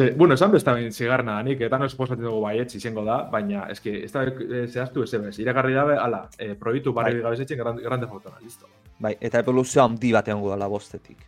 [0.00, 3.18] E, bueno, esan besta bain zigarna da nik, eta no esposatzen dugu baietz izango da,
[3.32, 7.26] baina eski, ez da e, zehaztu ez ebez, iragarri dabe, ala, e, proiektu barri bai.
[7.28, 8.70] gabezetzen grande, grande fotona, listo.
[8.98, 11.26] Bai, eta evoluzioa handi bat egon dela bostetik.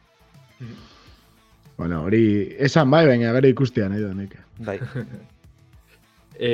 [0.59, 0.91] Mm -hmm.
[1.77, 2.25] Bueno, hori
[2.59, 4.37] esan bai, baina bere ikustea nahi da nik.
[4.59, 4.79] Bai.
[6.39, 6.51] e,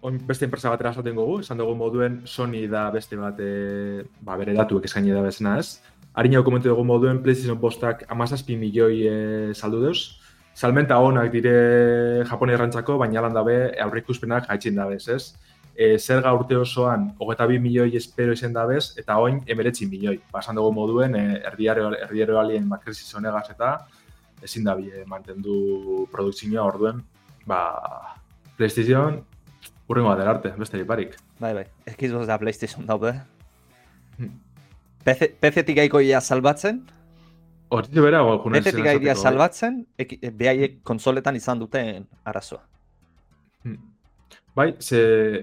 [0.00, 4.36] on, beste enpresa batera esaten gogu, esan dugu moduen Sony da beste bat e, ba,
[4.36, 5.80] bere datuek eskaini da bezena ez.
[6.14, 9.16] Harina komentu dugu moduen PlayStation postak amazazpi milioi e,
[9.54, 10.23] saldu deuz.
[10.54, 15.34] Salmenta honak dire Japone errantzako, baina lan dabe aurre ikuspenak jaitxin dabez, ez?
[15.74, 20.20] E, zerga urte osoan, hogeta bi milioi espero izen dabez, eta oin emeretzi milioi.
[20.32, 23.74] Basan dugu moduen, e, erdiare, erdiare alien makrisis honegaz eta,
[24.46, 27.02] ezin da bie mantendu produkzioa orduen,
[27.50, 27.60] ba,
[28.54, 29.24] PlayStation
[29.90, 31.16] urrengo bat arte, beste iparik.
[31.42, 33.16] Bai, bai, Xbox da PlayStation daude.
[35.04, 36.84] PC, PC-tik gaiko ia salbatzen?
[37.74, 39.80] Hortitu bera, PC-tik gaiko ia salbatzen,
[40.38, 42.62] behaiek konsoletan izan duten arazoa.
[43.64, 43.80] Hmm.
[44.54, 45.00] Bai, ze,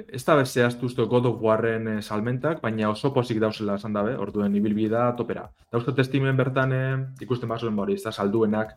[0.07, 4.13] ez da beste aztuzto God of Warren eh, salmentak, baina oso pozik dauzela esan dabe,
[4.15, 5.49] orduen ibilbida topera.
[5.73, 6.85] Dauzto testimen bertan eh,
[7.25, 8.71] ikusten bazuen bori, ez da salduenak,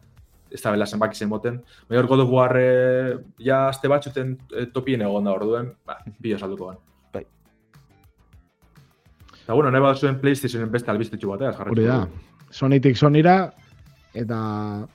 [0.51, 1.61] ez da bela zenbaki zen moten.
[1.87, 3.15] Baina hor God of War eh,
[3.47, 6.83] ja azte batxuten eh, topien egon da orduen, ba, bio salduko ban.
[7.15, 7.25] Bai.
[9.45, 11.79] Eta bueno, nahi bat zuen PlayStationen beste albiztetxu bateaz, jarretu.
[11.79, 12.03] Hori da,
[12.55, 13.53] Sonitik Sonira,
[14.15, 14.87] eta,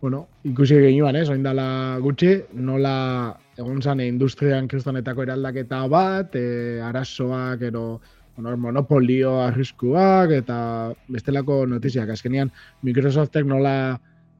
[0.00, 7.62] bueno, ikusi genioan, eh, dala gutxi, nola egon zan industrian kristonetako eraldaketa bat, e, arazoak,
[7.70, 8.00] ero,
[8.34, 10.58] bueno, monopolio arriskuak, eta
[11.06, 12.10] bestelako notiziak.
[12.10, 12.50] Azkenian,
[12.82, 13.76] Microsoftek nola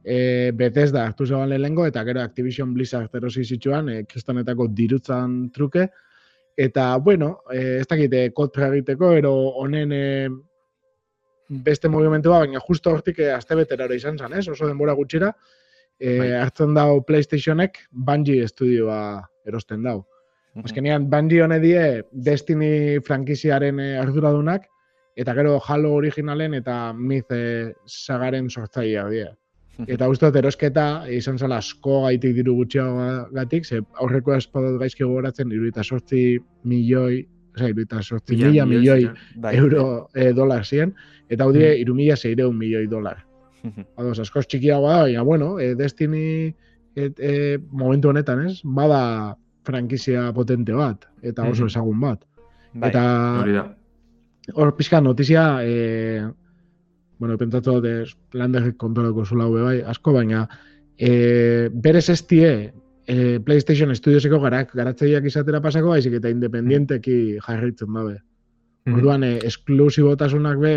[0.03, 5.87] e, Bethesda hartu zegoen lehengo, eta gero Activision Blizzard erosi zituen, e, kristonetako dirutzan truke.
[6.57, 9.31] Eta, bueno, e, ez dakite, kontra egiteko, ero
[9.63, 10.03] honen e,
[11.49, 14.47] beste movimentua, baina justo hortik e, azte beteraro izan zen, ez?
[14.47, 15.33] Oso denbora gutxira,
[15.99, 16.31] e, bai.
[16.39, 20.03] hartzen dau PlayStationek Bungie estudioa erosten dau.
[20.63, 24.67] Azkenean, Bungie hone die Destiny frankiziaren e, arduradunak,
[25.15, 29.29] eta gero Halo originalen eta Myth e, sagaren sortzaia die.
[29.89, 35.03] Eta uste dut erosketa izan zela asko gaitik diru gutxiago gatik, ze aurreko espadot gaizki
[35.03, 37.23] gogoratzen iruita sortzi milioi,
[37.61, 39.55] iruita sortzi mila milioi bai.
[39.57, 40.93] euro e, dolar ziren,
[41.29, 41.81] eta hau die mm.
[41.83, 43.23] iru mila zeireun milioi dolar.
[43.99, 46.25] Ados, askoz txikiagoa da, baina, bueno, e, Destiny
[46.95, 48.59] et, e, momentu honetan, ez?
[48.63, 52.25] Bada frankizia potente bat, eta oso ezagun bat.
[52.73, 53.63] Bai, eta
[54.59, 56.23] hor pixka notizia, e,
[57.19, 60.47] bueno, pentsatu dut, ez, landerrik kontroleko zula bai, asko, baina
[60.97, 62.73] e, berez ez die
[63.07, 68.19] e, PlayStation Studioseko garak, garatzeiak izatera pasako, baizik eta independienteki jarritzen dabe.
[68.91, 70.75] Orduan, e, esklusibotasunak be,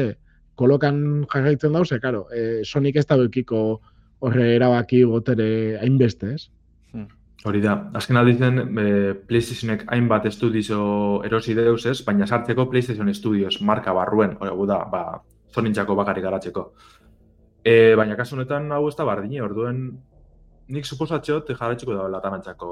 [0.59, 3.63] kolokan jarraitzen dauz, e, karo, e, Sonic ez da bekiko
[4.27, 6.49] horre erabaki botere hainbeste, ez?
[6.93, 7.09] Hmm.
[7.47, 8.87] Hori da, azken aldizen e,
[9.29, 15.07] PlayStationek hainbat estudizo erosi deuz ez, baina sartzeko PlayStation Studios marka barruen, hori da, ba,
[15.57, 16.71] Sonicako bakarrik garatzeko.
[17.65, 19.87] E, baina kasu honetan hau ez da bardine, orduen
[20.69, 22.71] nik suposatxo te jarraitzuko da latanatxako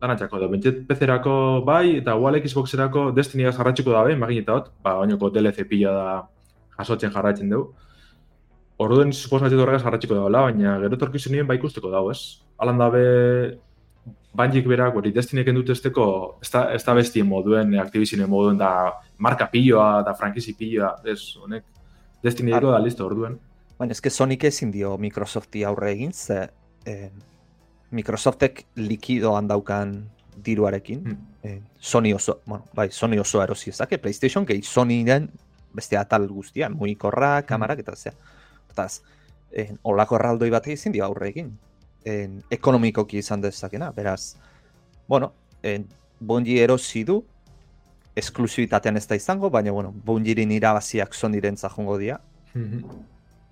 [0.00, 1.34] danatxako da, bentset pezerako
[1.66, 6.08] bai, eta igual Xboxerako Destiny jarraitzuko da bai, magineta ba, bainoko DLC pila da
[6.78, 7.74] jasotzen jarraitzen dugu.
[8.76, 12.42] Orduen suposatzen horregaz jarratzeko dagoela, baina gero torkizu nien bai ikusteko dago, ez?
[12.60, 13.04] Alan dabe,
[14.36, 16.04] banjik berak, hori destinek endut esteko,
[16.44, 21.22] ez da, ez da bestien moduen, aktivizien moduen, da marka piloa, da frankizi piloa, ez,
[21.40, 21.64] honek,
[22.24, 23.38] destini da, listo, orduen.
[23.80, 26.50] Baina, ez que Sonic ezin dio Microsofti aurre egin, ze
[26.86, 27.10] eh,
[27.90, 30.08] Microsoftek likido handaukan
[30.44, 31.26] diruarekin, hmm.
[31.42, 35.30] eh, Sony oso, bueno, bai, Sony oso erosi ezake, PlayStation, gehi Sony den
[35.76, 37.46] beste atal guztia, mugikorra, mm.
[37.46, 38.14] kamarak eta zea.
[38.70, 39.02] Hortaz,
[39.52, 41.52] en, olako erraldoi bat ezin dio aurre egin.
[42.08, 44.36] En, ekonomikoki izan dezakena, beraz,
[45.08, 45.84] bueno, en,
[46.20, 47.20] bonji erosi du,
[48.16, 52.20] esklusibitatean ez da izango, baina, bueno, bonjirin irabaziak zoniren zahongo dira.
[52.54, 53.02] Mm-hmm.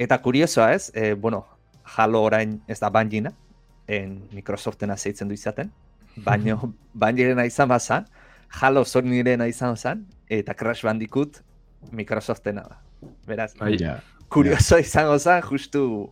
[0.01, 1.45] Eta kuriosoa ez, e, bueno,
[1.85, 3.33] Halo orain ez da banjina,
[3.87, 5.71] en Microsoften azeitzen du izaten,
[6.25, 6.59] baina
[7.05, 8.09] banjirena izan bazan,
[8.61, 11.41] Halo zonirena izan bazan, eta Crash Bandicoot
[11.93, 12.81] Microsoftena da.
[13.27, 13.99] Beraz, bai, ja.
[14.33, 16.11] kurioso izango zen, justu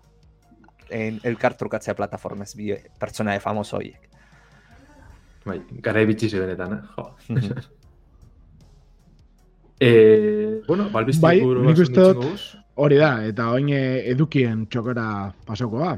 [0.93, 4.09] en elkar trukatzea plataformez bi pertsona famoso horiek.
[5.47, 6.83] Bai, gara ebitzi benetan, eh?
[6.97, 7.07] Jo.
[9.81, 12.05] eh, bueno, balbiztik bai, nik uste
[12.75, 15.07] hori da, eta oin edukien txokera
[15.47, 15.93] pasoko ba.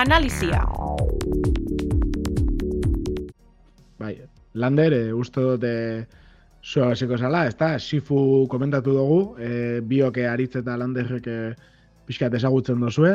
[0.00, 0.62] Analizia.
[3.98, 4.14] Bai,
[4.54, 5.74] Lander, e, uste dute
[6.60, 11.36] Zo, hasiko zala, ez da, Sifu komentatu dugu, e, bioke aritz eta landerrek e,
[12.06, 13.14] pixkat ezagutzen dozue,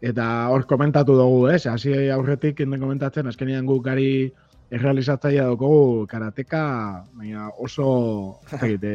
[0.00, 4.30] eta hor komentatu dugu, ez, hasi aurretik komentatzen, azkenian guk gari
[4.70, 6.62] errealizatzaia dugu karateka,
[7.14, 8.94] baina oso, egite,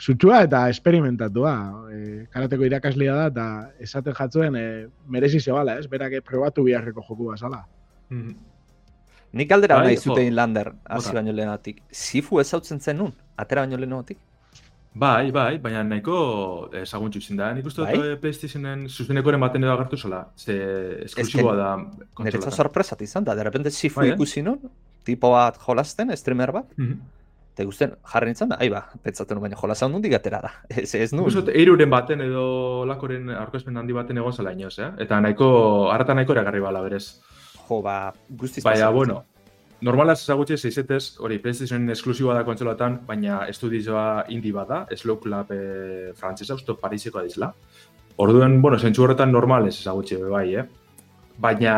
[0.00, 1.54] zutsua eta esperimentatua.
[1.92, 2.02] E,
[2.32, 4.66] karateko irakaslia da, eta esaten jatzuen e,
[5.08, 7.64] merezi zebala, ez, berak probatu biharreko joku bazala.
[8.10, 8.36] Mm -hmm.
[9.36, 11.82] Nik aldera bai, nahi zutein lander, hasi baino lehenatik.
[11.90, 14.18] Sifu ez hau zen nun, atera baino lehenatik?
[14.96, 16.18] Bai, bai, baina nahiko
[16.80, 17.50] ezaguntzu izin da.
[17.52, 18.14] Nik uste dut bai?
[18.22, 20.22] PlayStationen zuzenekoren baten edo agertu zela.
[20.40, 20.56] Ze
[21.04, 21.70] esklusiboa da.
[22.24, 24.14] Neretza sorpresat izan da, de repente Sifu bai, eh?
[24.14, 24.70] ikusi nun,
[25.06, 26.72] tipo bat jolasten, streamer bat.
[26.76, 27.12] Mm -hmm.
[27.56, 30.50] Te gusten jarri nintzen da, aiba, pentsatzen baina jolasa hundik atera da.
[30.82, 31.22] Ez, ez nu.
[31.24, 34.90] Gustot, eiruren baten edo lakoren arkozpen handi baten egon zela inoz, eh?
[34.98, 35.48] Eta nahiko,
[35.92, 37.06] harata nahiko eragarri bala berez
[37.68, 39.24] jo, ba, guztiz Baina, bueno,
[39.80, 46.12] normala ezagutxe zeizetez, hori, PlayStation esklusiboa da kontsolatan, baina estudioa indi bada, Slow Club e,
[46.16, 47.52] frantzesa, usto Pariseko adizla.
[48.22, 50.66] Orduen, bueno, zentsu horretan normal ez ezagutxe, bai, eh?
[51.38, 51.76] Baina,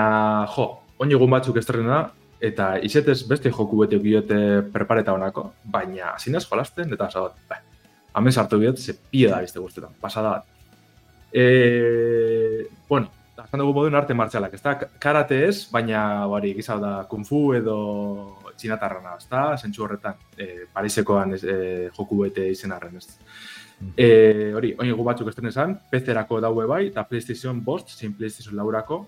[0.54, 2.04] jo, oin egun batzuk estrena
[2.40, 4.38] eta izetez beste joku bete biote
[4.72, 7.58] prepareta honako, baina zinez jolasten, eta zabat, bai,
[8.14, 10.44] hamen sartu biot, ze pie da bizte guztetan, pasada bat.
[11.32, 13.10] E, bueno,
[13.44, 14.74] esan dugu moduen arte martxalak, ez da?
[15.02, 17.76] Karate ez, baina bari, gizau da, kung fu edo
[18.58, 19.44] txinatarrana, ez da?
[19.58, 21.58] Zentsu horretan, e, Parisekoan ez, e,
[21.96, 23.06] joku bete izen arren, ez
[23.80, 23.92] mm.
[23.96, 24.08] e,
[24.58, 29.06] hori, oin egu batzuk esten esan, PC-erako daue bai, eta PlayStation Bost, zin PlayStation laurako.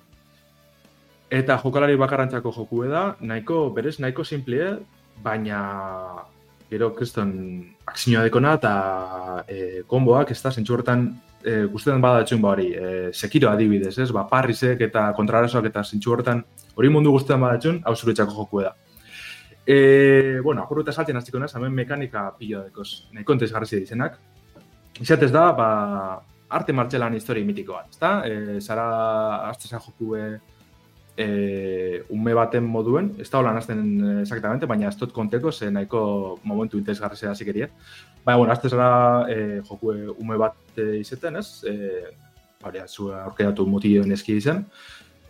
[1.31, 4.73] Eta jokalari bakarrantzako joku da, nahiko, berez, nahiko simple,
[5.23, 5.61] baina
[6.71, 7.31] gero kriston
[7.87, 8.73] aksinioa dekona eta
[9.47, 9.59] e,
[9.90, 11.07] konboak, ez da, zentsu horretan
[11.43, 15.85] e, guztetan bada etxun ba hori, e, sekiro adibidez, ez, ba, parrizek eta kontrarasoak eta
[15.87, 16.43] zintxu horretan,
[16.75, 18.75] hori mundu guztetan bada etxun, hau zuretzako joku da.
[19.66, 24.19] E, bueno, apurru eta saltzen hastiko naz, hemen mekanika pila dekoz, nahi kontez garrasi izenak.
[25.01, 25.69] Izatez da, ba,
[26.51, 28.16] arte martxelan historia mitiko bat, ezta?
[28.27, 28.88] E, zara,
[29.51, 30.25] azteza joku e,
[31.16, 33.83] e, ume baten moduen, ez da holan azten
[34.20, 37.70] exactamente, baina ez dut konteko, ze nahiko momentu interesgarri zera zikerie.
[38.25, 41.62] Baina, bueno, azte zara e, joku ume bat e, izeten, ez?
[41.64, 42.11] E,
[42.61, 44.66] Baina, zu aurkeratu motioen eski izen.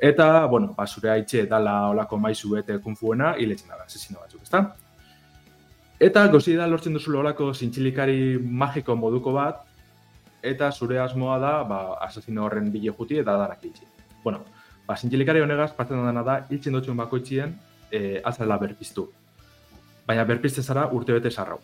[0.03, 4.63] Eta, bueno, ba, zure haitxe dala olako maizu bete kunfuena, hiletzen da, zezina batzuk, ezta?
[6.01, 9.61] Eta, gozi da, lortzen duzu olako zintxilikari magiko moduko bat,
[10.43, 13.87] eta zure asmoa da, ba, asesino horren bile juti eta danak itxi.
[14.25, 14.41] Bueno,
[14.91, 17.55] ba, zintxilikari honegaz, partzen dena da, hiltzen dutxun bakoitzien,
[17.91, 19.07] e, azala berpiztu.
[20.07, 21.61] Baina berpizte zara urte bete sarrau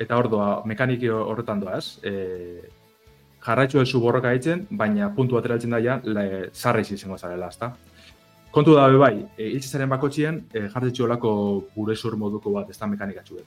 [0.00, 2.00] eta ordoa mekaniki horretan doa, ez?
[2.02, 2.12] E,
[3.44, 6.00] jarraitzu ez borroka egiten, baina puntu bat eraltzen daia,
[6.54, 7.74] zarra izango zarela, ezta?
[8.50, 11.32] Kontu da, bai, e, iltzizaren bakotxien, e, jarraitzu olako
[11.74, 13.42] gure zur moduko bat, ez da mekanikatxu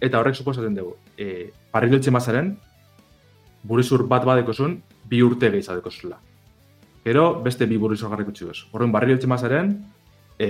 [0.00, 2.56] Eta horrek suposatzen dugu, e, parrilotxe mazaren,
[3.62, 6.18] burizur bat badeko zuen, bi urte gehizadeko zula.
[7.06, 8.64] Gero, beste bi burizur garriko txuez.
[8.74, 9.68] Horren, barrilotxe mazaren,
[10.42, 10.46] e,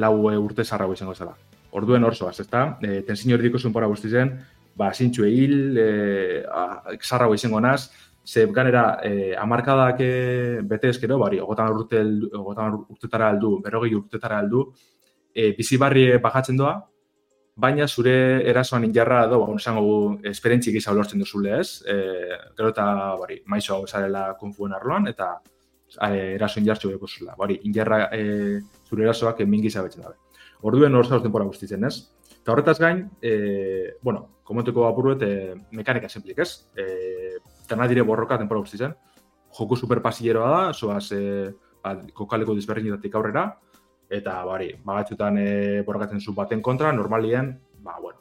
[0.00, 1.34] lau urte zarrago izango zela.
[1.76, 2.62] Orduen hor zoaz, ezta?
[2.80, 4.30] E, tensin hori diko zuen pora guztizen,
[4.80, 5.90] ba, zintxu egil, e,
[7.04, 7.90] zarra izango naz,
[8.24, 10.10] ze ganera, e, amarkadak e,
[10.72, 12.00] bete ezkero, bari, ogotan urte,
[12.96, 14.70] urtetara aldu, berrogei urtetara aldu,
[15.34, 16.78] e, bizi barri bajatzen doa,
[17.60, 18.16] baina zure
[18.48, 22.02] erasoan injarra edo, ba, esango, esperentzik izan lortzen duzule ez, e,
[22.56, 25.34] gero eta, bari, maizo hau esarela konfuen arloan, eta
[25.96, 27.34] e, eraso injartxo beko zula.
[27.38, 30.16] Bari, injarra e, zure erasoak emin gizabetzen dabe.
[30.62, 32.10] Orduen hor zauz denpora guztitzen, ez?
[32.40, 36.66] Eta horretaz gain, e, bueno, komentuko apurruet, e, mekanika zenplik, ez?
[36.76, 37.38] E,
[37.70, 38.94] Terna dire borroka denpora guztitzen.
[39.56, 41.50] Joku superpasilleroa da, soaz, e,
[41.82, 43.46] ba, kokaleko disberdinetatik aurrera,
[44.10, 45.48] eta, bari, bagatxutan e,
[45.86, 48.18] borrokatzen zu baten kontra, normalien, ba, bueno,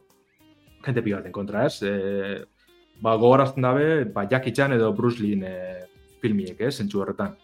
[0.85, 1.81] jente pi baten kontra, ez?
[1.83, 2.45] E,
[3.01, 5.85] ba, gogorazten dabe, ba, Jackie Chan edo Bruce Lee e,
[6.21, 6.75] filmiek, ez?
[6.77, 7.35] Zentsu horretan.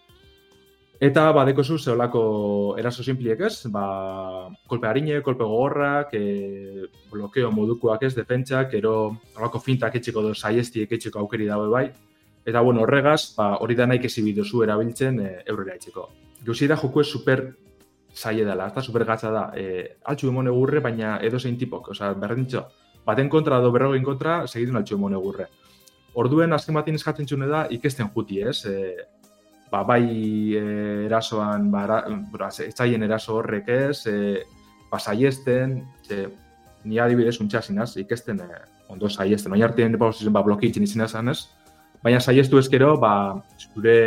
[0.99, 8.05] Eta badeko zu zeolako eraso simpliek ez, ba, kolpe harine, kolpe gogorrak, e, blokeo modukoak
[8.07, 8.93] ez, defentsak, ero
[9.35, 11.89] olako fintak etxeko do saiestiek etxeko aukeri daue bai.
[12.45, 16.09] Eta bueno, horregaz, ba, hori da nahi kezi zu erabiltzen e, eurrera etxeko.
[16.45, 17.55] Gauzi da joku super
[18.13, 19.51] saie dela, ez da supergatza da.
[19.55, 22.63] E, altxu emone gurre, baina edo zein tipok, oza, berdintxo,
[23.05, 25.49] baten kontra edo berrogein kontra, segitun altxu emone gurre.
[26.15, 28.63] Orduen, azken batin eskatzen txune da, ikesten juti, ez?
[28.65, 28.95] E,
[29.75, 34.43] ba, bai e, erasoan, ba, era, etzaien eraso horrek ez, e,
[34.91, 36.27] ba, saiesten, e,
[36.85, 38.49] ni adibidez untxasinaz, ikesten e,
[38.93, 41.39] ondo saiesten, oin artean ba, ba, blokitzen izin ez?
[42.05, 43.97] Baina saiestu ezkero, ba, zure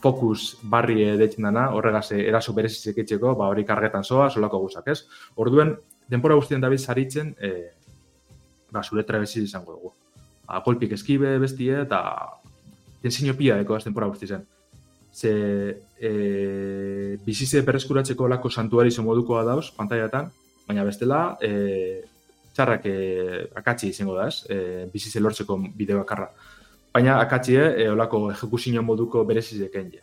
[0.00, 5.02] fokus barri deitzen dana, horregaz eraso berezitzek etxeko, ba, hori kargetan soa, solako guzak, ez?
[5.36, 5.76] Orduen,
[6.08, 7.52] denpora guztien dabil zaritzen, e,
[8.72, 9.94] ba, zure trebezi izango dugu.
[10.46, 12.04] Ba, kolpik eskibe bestie, eta
[13.02, 14.46] tensinio pia deko denpora guztien.
[15.16, 15.30] Ze,
[15.96, 16.10] e,
[17.24, 20.28] bizize berreskuratzeko lako santuari zo modukoa dauz, pantaiatan,
[20.68, 22.02] baina bestela, e,
[22.52, 22.98] txarrak e,
[23.56, 24.42] akatzi izango da, ez?
[24.52, 26.28] E, bizize lortzeko bideo bakarra
[26.96, 30.02] baina akatzie, e, olako ejekuzio moduko berezizek je.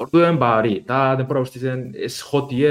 [0.00, 2.70] Orduen, ba, hori, eta denpora guztizen ez jotie,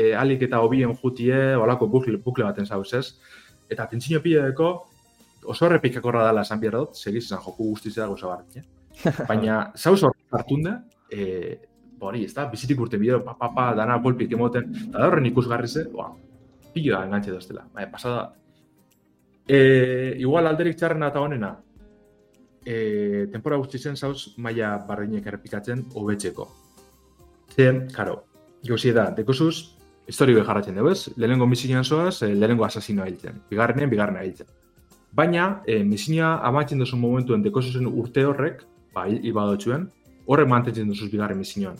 [0.00, 3.06] e, alik eta hobien jutie, olako bukle, bukle baten zauz, ez?
[3.72, 4.68] Eta tentsio pileko,
[5.44, 8.66] oso horrepikakorra dela esan bierra dut, segiz esan joku guztizea gauza barri, eh?
[9.30, 10.76] Baina, zauz hor hartun da,
[11.10, 11.58] e,
[12.00, 15.28] hori, ez da, bizitik urte bideo, pa, pa, pa, dana golpik emoten, eta da horren
[15.30, 16.10] ikusgarri ze, ba,
[16.74, 17.64] pillo da engantxe doztela.
[17.74, 18.34] Baina, pasada,
[19.48, 21.54] e, igual alderik txarrena eta honena,
[22.66, 26.48] e, tempora guzti zen zauz maia barreinek errepikatzen hobetzeko.
[27.54, 28.24] Zer, karo,
[28.66, 29.76] gauzi da, dekosuz,
[30.06, 34.50] historio jarratzen dugu ez, lehenengo misinan zoaz, lehenengo asasinoa hiltzen, bigarrenen, bigarrena hiltzen.
[35.16, 39.32] Baina, e, misinia amatzen duzu momentuen dekozuzen urte horrek, ba, hil
[40.26, 41.76] horrek mantentzen duzuz bigarren misioan.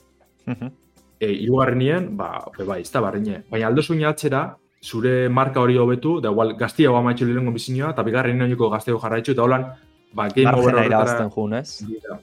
[1.20, 3.42] e, irugarrenien, ba, be, bai, ez da barreine.
[3.50, 4.46] Baina aldo zuen atzera,
[4.82, 9.00] zure marka hori hobetu, da igual, gaztia hoa maitxu lehenengo misioa, eta bigarren nioiko gazteo
[9.02, 9.68] jarraitzu, eta holan,
[10.14, 11.28] ba, game over horretara...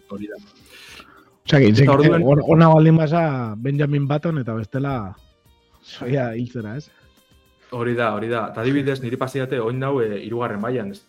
[0.10, 0.38] Hori da,
[1.44, 1.60] Osa,
[2.48, 3.22] ona baldin basa
[3.60, 4.94] Benjamin Button eta bestela
[5.84, 6.88] soia hiltzera, ez?
[7.76, 8.46] Hori da, hori da.
[8.56, 11.02] Ta dibidez, niri pasiate, oin nau, e, irugarren baian, ez?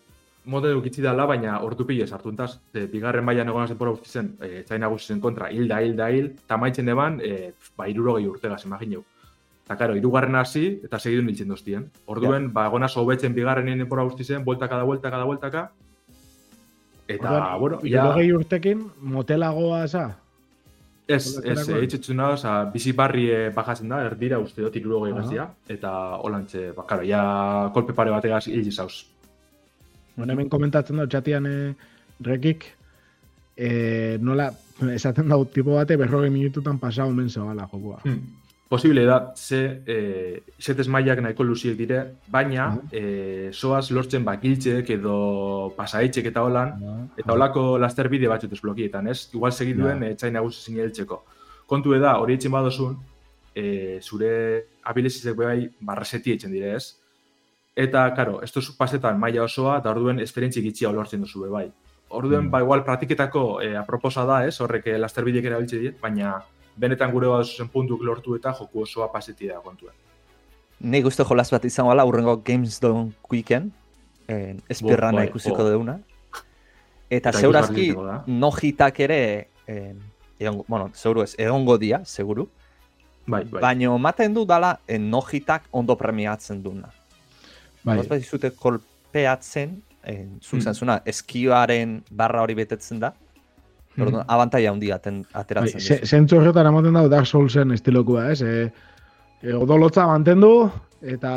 [0.45, 4.61] Mode dukitzi dala, baina ordu pile sartuntaz, de, bigarren baian egon azen pora zen, e,
[4.67, 9.03] txaina zen kontra, hilda, hilda, hil, eta maitzen eban, e, ba, irurogei urtegaz, imagineu.
[9.65, 11.89] Eta, karo, irugarren hasi, eta segidun nintzen doztien.
[12.05, 12.53] Orduen, ja.
[12.53, 15.69] ba, egon aso hobetzen bigarren nien pora zen, bueltaka da bueltaka da bueltaka,
[17.07, 18.05] Eta, Ordan, bueno, ja...
[18.07, 20.05] Irogei urtekin, motelagoa, eza?
[21.05, 25.49] Ez, ez, eitzetzu nahi, oza, bizi barri bajatzen da, erdira uste dut irurogei uh -huh.
[25.69, 29.05] eta holantxe, bakaro, ja, kolpe pare bategaz hil jizauz.
[30.15, 31.91] Bueno, hemen komentatzen da, txatian eh,
[32.23, 32.65] rekik,
[33.57, 34.49] eh, nola,
[34.93, 38.01] esaten da, tipo bate, berrogei minututan pasau men zabala jokoa.
[38.05, 39.97] Hmm posible da, ze e,
[40.57, 45.17] setez mailak nahiko luziek dire, baina e, soaz lortzen bakiltzek edo
[45.77, 46.73] pasaitxek eta holan,
[47.15, 49.29] eta holako laster bide batzut blokietan, ez?
[49.33, 50.11] Igual segiduen ja.
[50.15, 51.21] etxain nagusi zineltzeko.
[51.69, 52.97] Kontu da, hori etxen badozun,
[53.55, 54.31] e, zure
[54.83, 56.95] abilezizek bai barraseti etxen dire, ez?
[57.75, 61.67] Eta, karo, ez duzu pasetan maila osoa, eta orduen esperientzik itxia olortzen duzu bai.
[62.09, 62.51] Orduen, mm.
[62.51, 64.55] ba, igual, pratiketako e, aproposa da, ez?
[64.63, 66.37] Horrek laster bideek erabiltze die, baina
[66.79, 69.95] benetan gure bat zuzen puntuk lortu eta joku osoa paseti da kontuen.
[70.79, 73.71] Nei guztu jolaz bat izango ala, urrengo Games Don't Quicken,
[74.27, 75.69] eh, espirrana bai, ikusiko oh.
[75.69, 75.99] deuna.
[77.09, 77.93] Eta, eta zeurazki,
[78.27, 79.21] nojitak ere,
[79.67, 79.93] eh,
[80.39, 82.49] egon, bueno, zeuru ez, egongo dia, seguru.
[83.25, 83.61] Bai, bai.
[83.61, 86.91] Baina, maten du dala, eh, nojitak ondo premiatzen duna.
[87.85, 87.99] Bai.
[88.09, 91.05] Bat izute kolpeatzen, eh, zuzen mm.
[91.11, 93.13] eskioaren barra hori betetzen da,
[93.95, 94.31] Orduan, mm.
[94.31, 95.79] abantaia handia ateratzen.
[95.79, 98.41] Bai, Zentzu horretan ematen dago Dark Soulsen estilokoa, ez?
[98.43, 98.65] E,
[99.41, 100.49] e, odolotza mantendu,
[101.05, 101.31] eta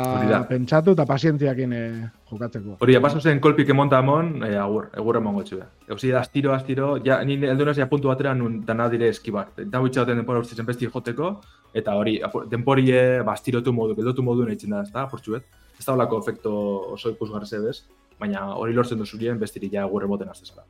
[0.49, 1.83] pentsatu eta pazientziakin e,
[2.31, 2.75] jokatzeko.
[2.83, 5.61] Hori, da, paso zen kolpik emonta amon, e, agur, egur emongo txue.
[5.87, 9.53] Eusi da, astiro, astiro, ja, ni eldunaz ja puntu batera nun dana dire eskibak.
[9.63, 11.37] Eta hau itxauten denpora urtzen besti joteko,
[11.79, 12.17] eta hori,
[12.51, 15.47] denpori e, ba, astirotu modu, geldotu modu nahi da, ez da, portxuet.
[15.79, 16.51] Ez da holako efekto
[16.95, 17.77] oso ikusgarri zebez,
[18.19, 20.65] baina hori lortzen duzurien bestiri ja egur emoten aztezala.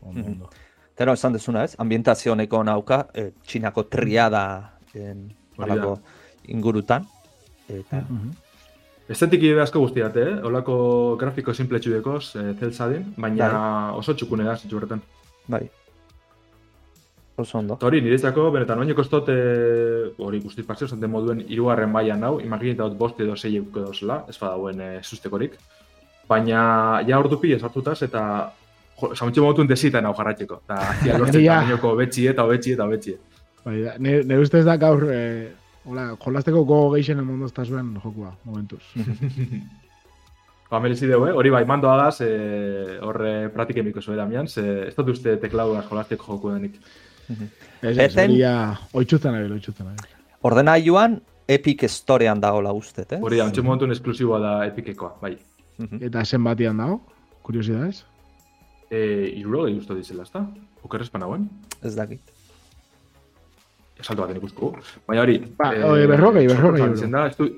[0.00, 0.50] Ondo, ondo.
[0.96, 4.44] Tero, esan dezuna ez, ambientazio honeko nauka, e, txinako triada
[4.96, 5.28] en,
[5.58, 5.98] alako
[6.48, 7.04] ingurutan.
[7.68, 8.00] Eta...
[8.08, 8.34] Mm -hmm.
[9.08, 10.30] Estetik ide asko guztiat, eh?
[10.42, 13.98] Olako grafiko simple txudekoz, e, zelzadin, baina bai.
[13.98, 15.02] oso txukune da, zitzu horretan.
[15.46, 15.68] Bai.
[17.36, 17.76] Oso ondo.
[17.84, 19.26] Hori, niretzako, benetan, oineko ez dut,
[20.24, 24.22] hori guztiz pasio, zanten moduen irugarren baian nau, imaginita dut boste edo zei edo zela,
[24.28, 25.58] ez badauen e, sustekorik.
[26.28, 28.22] Baina, ja ordu pi hartutaz, eta
[28.96, 30.60] Samuntxe mogotun desitan hau jarratxeko.
[30.64, 33.16] Eta azia lortzen da minoko betxi eta betxi eta betxi.
[33.66, 35.50] Bai, ne, ustez da gaur, eh,
[35.84, 38.80] hola, jolasteko gogo geixen emondozta zuen jokua, momentuz.
[40.70, 41.34] ba, merezi dugu, eh?
[41.36, 45.84] hori bai, mando agaz, eh, horre pratik emiko zoe damian, ze ez dut uste teklauaz
[45.90, 46.80] jolasteko joku denik.
[47.82, 48.54] Ez, ez, hori ya,
[48.96, 50.14] oitxutzen ari, oitxutzen ari.
[50.46, 51.18] Ordena joan,
[51.48, 53.20] Epic Storean dagoela uste, eh?
[53.22, 55.36] Hori da, ontsi momentun esklusiboa da Epicekoa, bai.
[56.00, 57.00] Eta zen batian dago,
[57.46, 58.04] kuriosidades?
[58.90, 60.44] Eh, iruro gehi usto dizela, ez da?
[60.86, 61.48] Okerrezpan hauen?
[61.82, 62.34] Ez dakit.
[63.98, 64.72] Esalto baten ikusko.
[65.08, 65.38] Baina hori...
[65.58, 67.08] Ba, eh, oi, berrogei, berrogei euro.
[67.10, 67.48] Da, estu...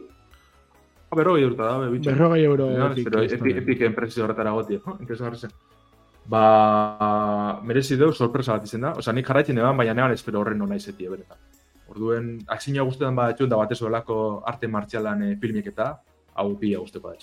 [1.08, 2.12] Ah, berrogei urta da, be, bitxo.
[2.12, 2.68] Berrogei euro.
[2.90, 3.08] Epic,
[3.38, 4.96] epic, epic enpresi horretara goti, no?
[5.00, 5.52] Enpresa garrizen.
[6.28, 8.92] Ba, merezi deu sorpresa bat izen da.
[9.00, 11.40] Osa, nik jarraitzen eban, baina nean espero horren nona izetie, beretan.
[11.88, 15.94] Orduen, aksinua guztetan bat da batez olako arte martxalan e, filmik eta
[16.36, 17.16] hau pila guzteko da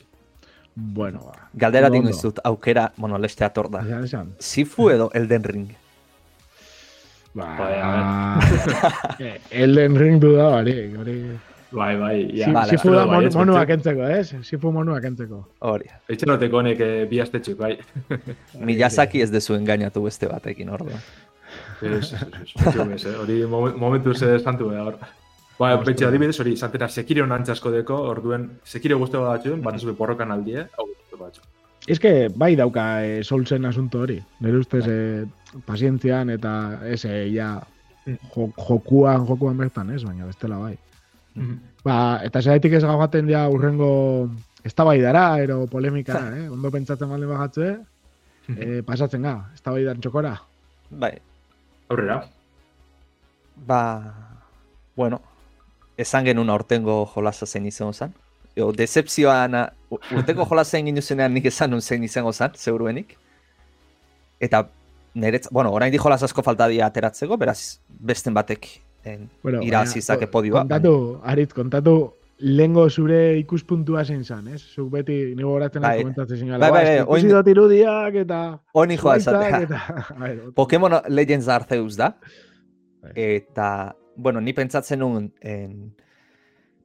[0.76, 1.50] Bueno, ba.
[1.54, 3.84] Galdera dingo izut, aukera, bueno, leste ator da.
[4.40, 5.70] Sifu edo Elden Ring?
[7.36, 8.40] Ba,
[9.20, 11.20] eh, Elden Ring du da, bari, hori...
[11.76, 12.52] Bai, bai, ja.
[12.56, 14.36] Vale, Sifu da bai, monuak entzeko, ez?
[14.48, 15.42] Sifu monuak entzeko.
[15.68, 15.90] Hori.
[16.12, 17.76] Eitzen noteko honek eh, bi astetxuk, bai.
[18.70, 21.04] Miyazaki ez dezu engainatu beste batekin, orduan.
[21.84, 22.24] Ez, ez,
[22.64, 24.94] ez, eh, hori momentu ze santu behar.
[24.94, 25.14] hor.
[25.60, 29.94] Ba, betxe adibidez, hori, santera sekiro nantzasko deko, orduen, sekiro guztu bat batxuen, bat zube
[29.96, 31.46] porrokan aldie, hau guztu batxu.
[31.88, 34.18] Ez que bai dauka e, soltzen asunto hori.
[34.42, 37.54] Nire ustez, e, pazientzian eta ez, e, ja,
[38.06, 38.18] mm.
[38.68, 40.74] jokuan, jokuan bertan, ez, baina bestela bai.
[41.86, 43.92] Ba, eta zaitik ez gaugaten ja urrengo
[44.66, 46.48] eztabaidara ero polemika, eh?
[46.50, 48.58] Ondo pentsatzen baldin bagatzu, mm-hmm.
[48.58, 48.82] eh?
[48.88, 50.34] pasatzen ga, eztabaidan txokora.
[50.90, 51.14] Bai,
[51.90, 52.24] Aurrera.
[53.68, 53.82] Ba,
[54.96, 55.22] bueno,
[55.98, 58.16] esan genuen aurtengo jolasa zein izango zen.
[58.58, 59.60] Jo, decepzioan,
[59.92, 63.16] urteko jolasa egin zenean nik esan nun zein izango zen, zeuruenik.
[64.40, 64.66] Eta,
[65.14, 68.68] niretz, bueno, orain di jolas asko falta dia ateratzeko, beraz, besten batek
[69.06, 70.66] en, bueno, irazizake podioa.
[70.66, 71.96] Kontatu, Arit, kontatu,
[72.40, 74.62] lengo zure ikuspuntua zein zan, ez?
[74.76, 76.60] Zuk beti nigo horatzen bai, komentatzen zinala.
[76.66, 78.40] Bai, bai, bai, ikusi dut irudiak eta...
[78.74, 79.84] Honi joa esatea.
[80.60, 82.12] Pokemon Legends Arceus da.
[83.06, 83.14] Bai.
[83.38, 83.70] Eta,
[84.18, 85.78] bueno, ni pentsatzen nun, en,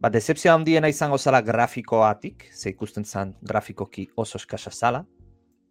[0.01, 5.03] ba, decepzioa handiena izango zala grafikoatik, ze ikusten zan grafikoki oso eskasa zala,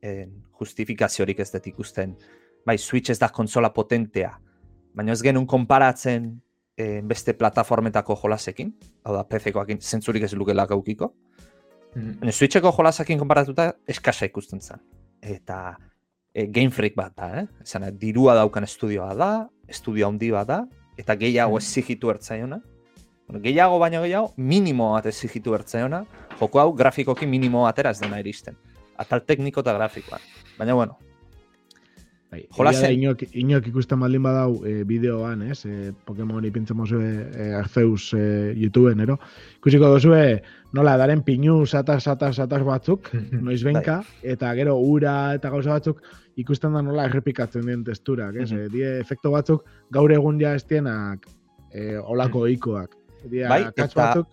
[0.01, 2.17] en, justifikaziorik ez dut ikusten,
[2.67, 4.33] bai, Switch ez da konsola potentea,
[4.95, 6.29] baina ez genuen konparatzen
[6.79, 8.71] e, beste plataformetako jolasekin,
[9.03, 11.13] hau da, PC-koakin zentzurik ez lukela gaukiko.
[11.95, 14.81] Mm Switcheko jolasekin konparatuta eskasa ikusten zen.
[15.21, 15.77] Eta
[16.33, 17.45] e, Game Freak bat da, eh?
[17.65, 19.31] Zena, dirua daukan estudioa da,
[19.67, 20.59] estudio handi bat da,
[20.97, 22.61] eta gehiago mm ezigitu ertzaiona.
[23.27, 26.03] Bueno, gehiago baino gehiago, minimo bat ezigitu ertzaiona,
[26.39, 28.57] joko hau grafikoki minimo atera ez dena iristen.
[28.97, 30.19] Atal tekniko eta grafikoa.
[30.57, 30.97] Baina, bueno,
[32.29, 32.91] Bai, Jolasen...
[32.93, 35.63] Inok, inok ikusten baldin badau e, bideoan, ez?
[35.65, 38.21] E, Pokemon ipintzen mozue e, Arceus e,
[38.59, 39.15] YouTubeen, ero?
[39.57, 40.21] Ikusiko dozue,
[40.77, 43.09] nola, daren pinu, satas, satas, satas batzuk,
[43.47, 44.33] noiz benka, bai.
[44.35, 46.03] eta gero ura eta gauza batzuk,
[46.39, 48.51] ikusten da nola errepikatzen den testurak, ez?
[48.53, 51.25] Mm die efekto batzuk, gaur egun ja estienak
[51.73, 52.93] e, olako eikoak.
[53.25, 54.29] bai, eta batzuk...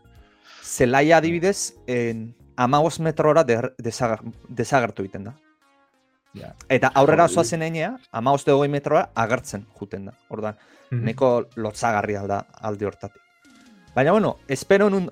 [0.61, 5.37] zelaia adibidez, en, amagos metrora desagertu egiten da.
[6.69, 10.13] Eta aurrera zoa zen einea, ama oste hogei metroa agertzen juten da.
[10.29, 11.05] Ordan, mm -hmm.
[11.05, 13.23] neko lotzagarri alda alde hortatik.
[13.95, 15.11] Baina, bueno, espero nun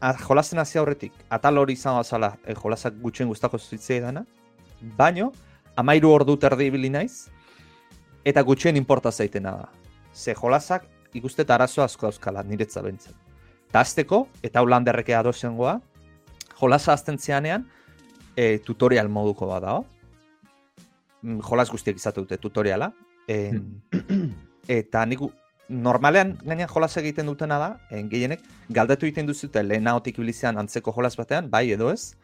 [0.00, 4.24] a, jolazen hasi aurretik, atal hori izan bazala, e, jolasak gutxen guztako zuitzea dana,
[4.98, 5.32] baino,
[5.76, 7.28] amairu ordu terdi ibili naiz,
[8.24, 9.68] eta gutxen inporta zaitena da.
[10.14, 13.14] Ze jolasak ikustet arazo asko dauzkala, niretza bentzen.
[13.70, 15.80] Ta azteko, eta holanderrekea adozengoa,
[16.60, 17.68] jolasa azten zeanean,
[18.36, 19.91] e, tutorial moduko bada, Mm,
[21.22, 22.92] jolas guztiak izate dute tutoriala.
[23.28, 23.82] En,
[24.80, 25.22] eta nik
[25.68, 30.92] normalean gainean jolas egiten dutena da, en, gehienek galdetu egiten duzute lehen nahotik ibilizean antzeko
[30.92, 32.14] jolas batean, bai edo ez,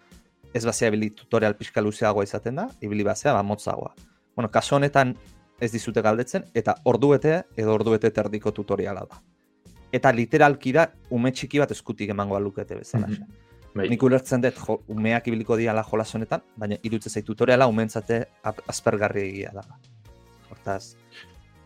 [0.54, 3.94] ez bazea ibili tutorial pixka luzeagoa izaten da, ibili bazea ba motzagoa.
[4.36, 5.16] Bueno, kaso honetan
[5.60, 9.20] ez dizute galdetzen, eta ordu bete edo ordu bete terdiko tutoriala da.
[9.92, 13.06] Eta literalki da, ume txiki bat eskutik emango alukete bezala.
[13.08, 13.47] Mm
[13.78, 13.86] Bai.
[13.92, 18.24] Nik ulertzen dut jo, umeak ibiliko diala jolas honetan, baina irutze zait tutoriala umentzate
[18.66, 19.62] aspergarri egia da.
[20.50, 20.96] Hortaz.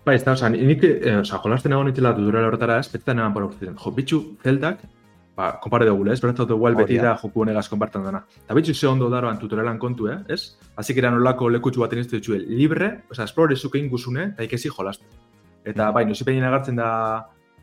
[0.05, 3.35] Bai, ez da, oza, nik, eh, oza, jolasten egon itela tutoriala horretara ez, betetan egon
[3.37, 4.83] para Jo, bitxu, zeldak,
[5.39, 6.21] ba, kompare dugu, ez?
[6.21, 8.25] Berantzat dugu beti da joku honegaz konpartan dana.
[8.45, 10.19] Eta bitxu ze ondo daroan tutorialan kontu, eh?
[10.29, 10.59] ez?
[10.77, 15.07] Hazik eran olako lekutsu bat inizte ditxue, libre, oza, esplore zuke guzune, eta ikesi jolasten.
[15.65, 16.89] Eta bai, nosi peinen agartzen da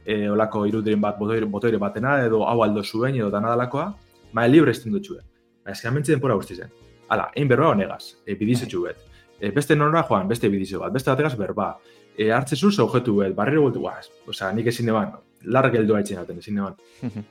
[0.06, 3.93] e, olako irudiren bat, botoire, botoire batena, edo hau aldo zuen, edo danadalakoa,
[4.34, 5.21] ma libre estin dutxue.
[5.63, 6.71] Ba, ez gamentzi denpora guzti zen.
[7.09, 9.01] Hala, egin berba honegaz, e, bidize txubet.
[9.39, 11.71] E, beste nora joan, beste bidize bat, beste bategaz berba.
[12.17, 15.15] E, hartze zuz objetu bet, barriro gultu, guaz, oza, nik ezin deban,
[15.45, 16.75] larra geldu haitzen jaten, ezin deban.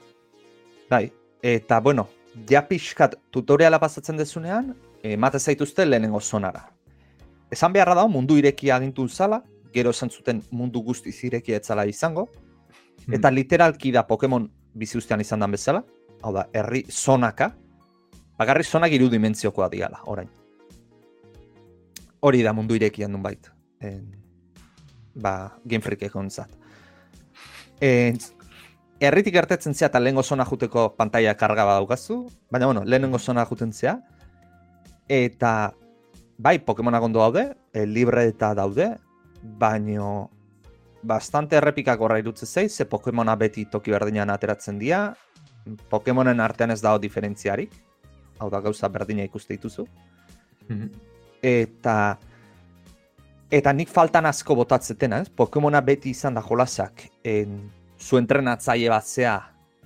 [0.93, 1.05] bai,
[1.43, 2.09] eta, bueno,
[2.49, 6.67] ja pixkat tutoriala pasatzen dezunean, e, mate zaituzte lehenengo zonara.
[7.51, 9.43] Esan beharra dago mundu irekia agintu zala,
[9.73, 12.29] gero esan zuten mundu guzti irekia etzala izango,
[13.13, 15.85] eta literalki da Pokemon bizi ustean izan dan bezala,
[16.23, 17.53] hau da, herri zonaka,
[18.39, 20.31] bagarri zonak irudimentziokoa diala, orain.
[22.21, 23.51] Hori da mundu irekian duen bait.
[23.81, 24.09] En,
[25.15, 25.53] ba,
[25.83, 26.51] Freak egon zat.
[29.01, 33.73] erritik gertetzen zea eta lehengo zona juteko pantalla karga daukazu, baina bueno, lehenengo zona juten
[33.73, 34.01] zea,
[35.09, 35.75] eta
[36.39, 38.97] bai, Pokemonak ondo daude, e, libre eta daude,
[39.43, 40.31] baino
[41.03, 45.15] bastante errepikak horra irutze zei, ze Pokemona beti toki berdinean ateratzen dira,
[45.91, 47.73] Pokemonen artean ez dago diferentziarik,
[48.39, 49.87] hau da gauza berdina ikuste dituzu.
[50.69, 50.89] Mhm.
[51.43, 52.19] Eta
[53.51, 55.29] eta nik faltan asko botatzeten, ez?
[55.29, 59.39] Pokemona beti izan da jolasak, en, zu entrenatzaile bat zea,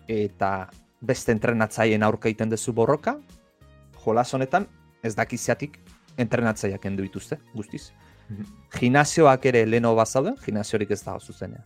[0.09, 0.69] eta
[1.01, 3.17] beste entrenatzaileen aurka egiten duzu borroka,
[4.05, 4.67] jolas honetan
[5.03, 5.79] ez dakiziatik
[6.19, 7.91] entrenatzaileak endu dituzte, guztiz.
[8.79, 11.65] Gimnazioak ere leno bazaude, gimnaziorik ez dago zuzenean.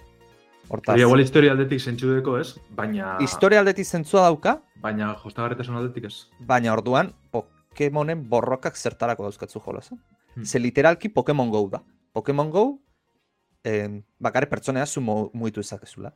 [0.69, 0.99] Hortaz.
[0.99, 3.17] Igual historia aldetik zentsu deko ez, baina...
[3.23, 4.57] Historia aldetik zentzua dauka.
[4.83, 6.15] Baina jostagarretasun aldetik ez.
[6.49, 9.95] Baina orduan, Pokemonen borrokak zertarako dauzkatzu jolasa.
[10.35, 10.45] Hmm.
[10.45, 11.83] Ze literalki Pokemon Go da.
[12.13, 12.65] Pokemon Go,
[13.65, 16.13] eh, bakare pertsonea zu muitu ezakezula.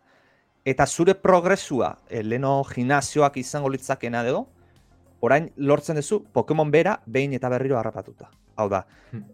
[0.65, 4.49] Eta zure progresua, eh, leno gimnazioak izango litzakena edo,
[5.21, 8.31] orain lortzen duzu Pokemon bera behin eta berriro harrapatuta.
[8.57, 9.25] Hau da, hmm.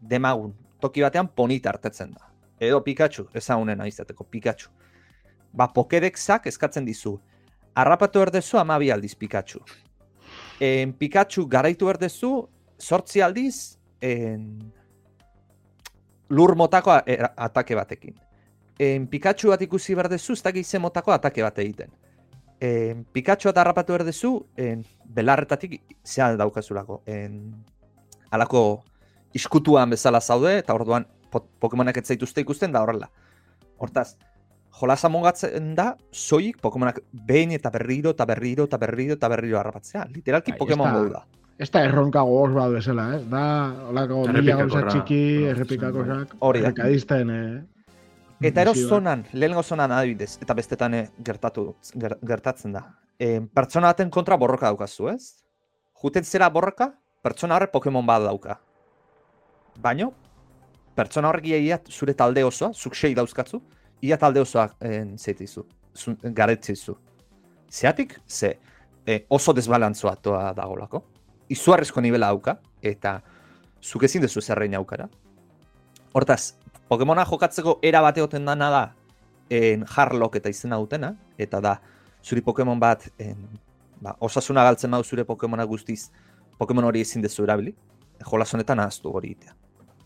[0.00, 2.33] demagun, toki batean ponita hartetzen da.
[2.60, 4.70] Edo Pikachu, ezagunen aizateko, Pikachu.
[5.52, 7.18] Ba, Pokédexak eskatzen dizu,
[7.74, 9.60] harrapatu erdezu amabi aldiz Pikachu.
[10.60, 12.48] En Pikachu garaitu erdezu,
[12.78, 14.72] sortzi aldiz, en...
[16.28, 18.14] lur motako atake batekin.
[18.78, 21.90] En Pikachu bat ikusi berdezu, ez dakit motako atake bat egiten.
[22.60, 27.02] En Pikachu bat harrapatu erdezu, en belarretatik zean daukazulako.
[27.06, 27.54] En
[28.30, 28.84] alako
[29.32, 31.06] iskutuan bezala zaude, eta orduan
[31.60, 33.08] Pokemonak ez zaituzte ikusten da horrela.
[33.82, 34.14] Hortaz,
[34.78, 40.06] jolasa mongatzen da, soik Pokemonak behin eta berriro, eta berriro, eta berriro, eta berriro harrapatzea.
[40.14, 41.52] Literalki Ai, Pokemon esta, da.
[41.58, 43.20] Ez da erronka gogoz bat bezala, eh?
[43.30, 43.44] Da,
[43.90, 45.22] holako mila gauza txiki,
[45.52, 46.34] errepikako zak.
[46.50, 47.62] Errekadizten, eh?
[48.44, 52.82] Eta ero zonan, lehenengo zonan adibidez, eta bestetan eh, gertatu, gertatzen da.
[53.16, 55.46] E, pertsona baten kontra borroka daukazu, ez?
[56.02, 56.90] Juten zera borroka,
[57.24, 58.58] pertsona horre Pokemon bat dauka
[59.80, 60.12] baino,
[60.94, 63.60] pertsona horrek ia zure talde osoa, zuk sei dauzkatzu,
[64.02, 65.64] ia talde osoa en, zeitizu,
[66.22, 66.94] garetzizu.
[67.70, 68.58] Zeatik, ze
[69.06, 71.02] e, oso desbalantzoa toa dagolako.
[71.50, 73.20] Izuarrezko nivela auka, eta
[73.82, 75.08] zuk ezin dezu zerrein aukara.
[76.14, 76.54] Hortaz,
[76.88, 78.84] Pokemona jokatzeko era bate oten dana da,
[79.50, 81.78] en Harlock eta izena dutena, eta da,
[82.22, 83.48] zuri Pokemon bat, en,
[84.00, 86.10] ba, osasuna galtzen badu zure Pokemona guztiz,
[86.58, 87.74] Pokemon hori ezin dezu erabili,
[88.30, 89.56] jolas honetan ahaztu hori itea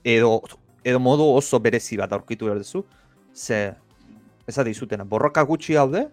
[0.05, 0.41] edo,
[0.89, 2.85] edo modu oso berezi bat aurkitu behar duzu,
[3.35, 3.75] ze,
[4.49, 6.07] ez da dizutena, borroka gutxi haude,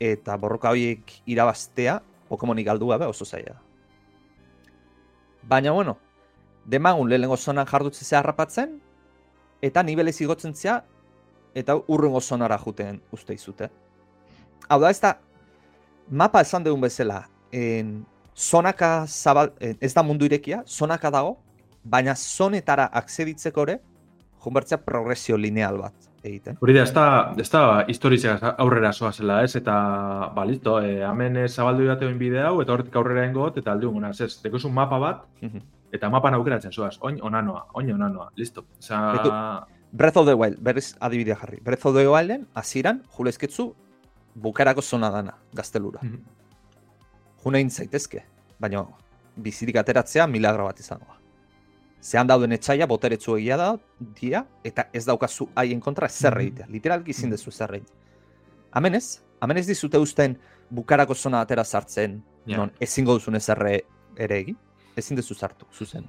[0.00, 3.56] eta borroka horiek irabaztea, Pokemonik galdu gabe oso zaila.
[5.50, 5.96] Baina, bueno,
[6.70, 8.76] demagun lehenengo zonan jardutzen zea harrapatzen,
[9.66, 10.76] eta nibelez igotzen zea,
[11.58, 13.66] eta urrengo zonara juten uste izute.
[14.68, 15.16] Hau da, ez da,
[16.06, 18.04] mapa esan dugun bezala, en,
[18.36, 21.34] zonaka zabal, ez da mundu irekia, zonaka dago,
[21.84, 23.80] baina zonetara akseditzeko ere,
[24.44, 26.58] junbertzea progresio lineal bat egiten.
[26.60, 27.04] Hori da, ez da,
[27.40, 29.54] ez da historizia aurrera soa zela, ez?
[29.56, 29.74] Eta,
[30.36, 33.88] ba, listo, e, hemen zabaldu dute oin bidea hau, eta horretik aurrera ingot, eta aldi
[33.88, 35.62] unguna, ez, deko mapa bat, mhm.
[35.92, 38.66] eta mapan aukeratzen zoaz, oin onanoa, oin onanoa, listo.
[38.78, 39.66] Osa...
[39.92, 41.58] Breath of the Wild, berriz adibidea jarri.
[41.64, 43.72] Breath of the Wilden, aziran, julezketzu,
[44.34, 45.98] bukarako zona dana, gaztelura.
[46.02, 47.42] Mm -hmm.
[47.42, 48.22] Juna zaitezke,
[48.60, 48.84] baina
[49.36, 51.19] bizirik ateratzea milagro bat izango
[52.02, 53.70] zehan dauden etxaia boteretzu egia da,
[54.20, 56.46] dia, eta ez daukazu haien kontra zer mhm.
[56.46, 56.66] egitea.
[56.68, 57.36] Literalki izin mhm.
[57.36, 57.96] dezu zer egitea.
[58.76, 59.20] Hemen ez?
[59.42, 60.36] Hemen ez dizute usten
[60.70, 63.80] bukarako zona atera sartzen, non ezingo duzun ez erre
[64.16, 64.58] ere egin?
[64.98, 66.06] Ezin dezu sartu, zuzen.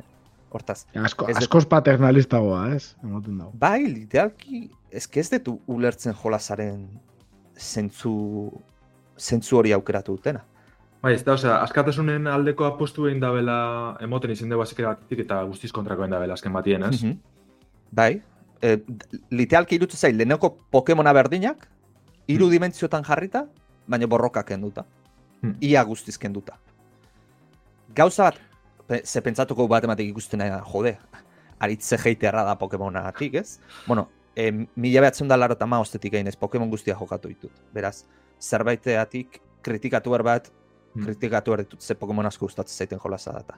[0.51, 0.83] Hortaz.
[0.99, 2.95] Asko, askoz paternalistagoa, ez?
[3.03, 3.53] Emoten dago.
[3.59, 6.89] Bai, literalki, ez ez detu ulertzen jolasaren
[7.55, 8.13] zentzu,
[9.17, 10.43] zentzu hori aukeratu dutena.
[11.01, 15.39] Bai, ez da, osea, askatasunen aldeko apostu egin dabela emoten izin dugu azikera batetik eta
[15.49, 17.03] guztiz kontrako egin dabela azken batien, ez?
[17.03, 17.19] Mm
[17.91, 18.21] Bai,
[18.63, 18.77] e,
[19.35, 21.65] litealki irutu zail, leheneko Pokemona berdinak,
[22.27, 22.51] hiru mm.
[22.53, 23.41] dimentziotan jarrita,
[23.87, 24.85] baina borroka kenduta.
[25.41, 25.57] Mm.
[25.67, 26.55] Ia guztiz kenduta.
[27.95, 28.39] Gauza bat,
[29.03, 30.95] ze pentsatuko bat ematik ikusten da, jode,
[31.59, 33.59] aritze jeitearra da Pokemona atik, ez?
[33.87, 37.51] Bueno, e, mila behatzen da laro eta ma ostetik egin ez Pokemon guztia jokatu ditut.
[37.73, 38.05] Beraz,
[38.39, 40.47] zerbaiteatik kritikatu bat
[40.93, 41.05] hmm.
[41.05, 43.57] kritikatu ditut ze Pokemon asko gustatzen zaiten jolasa data.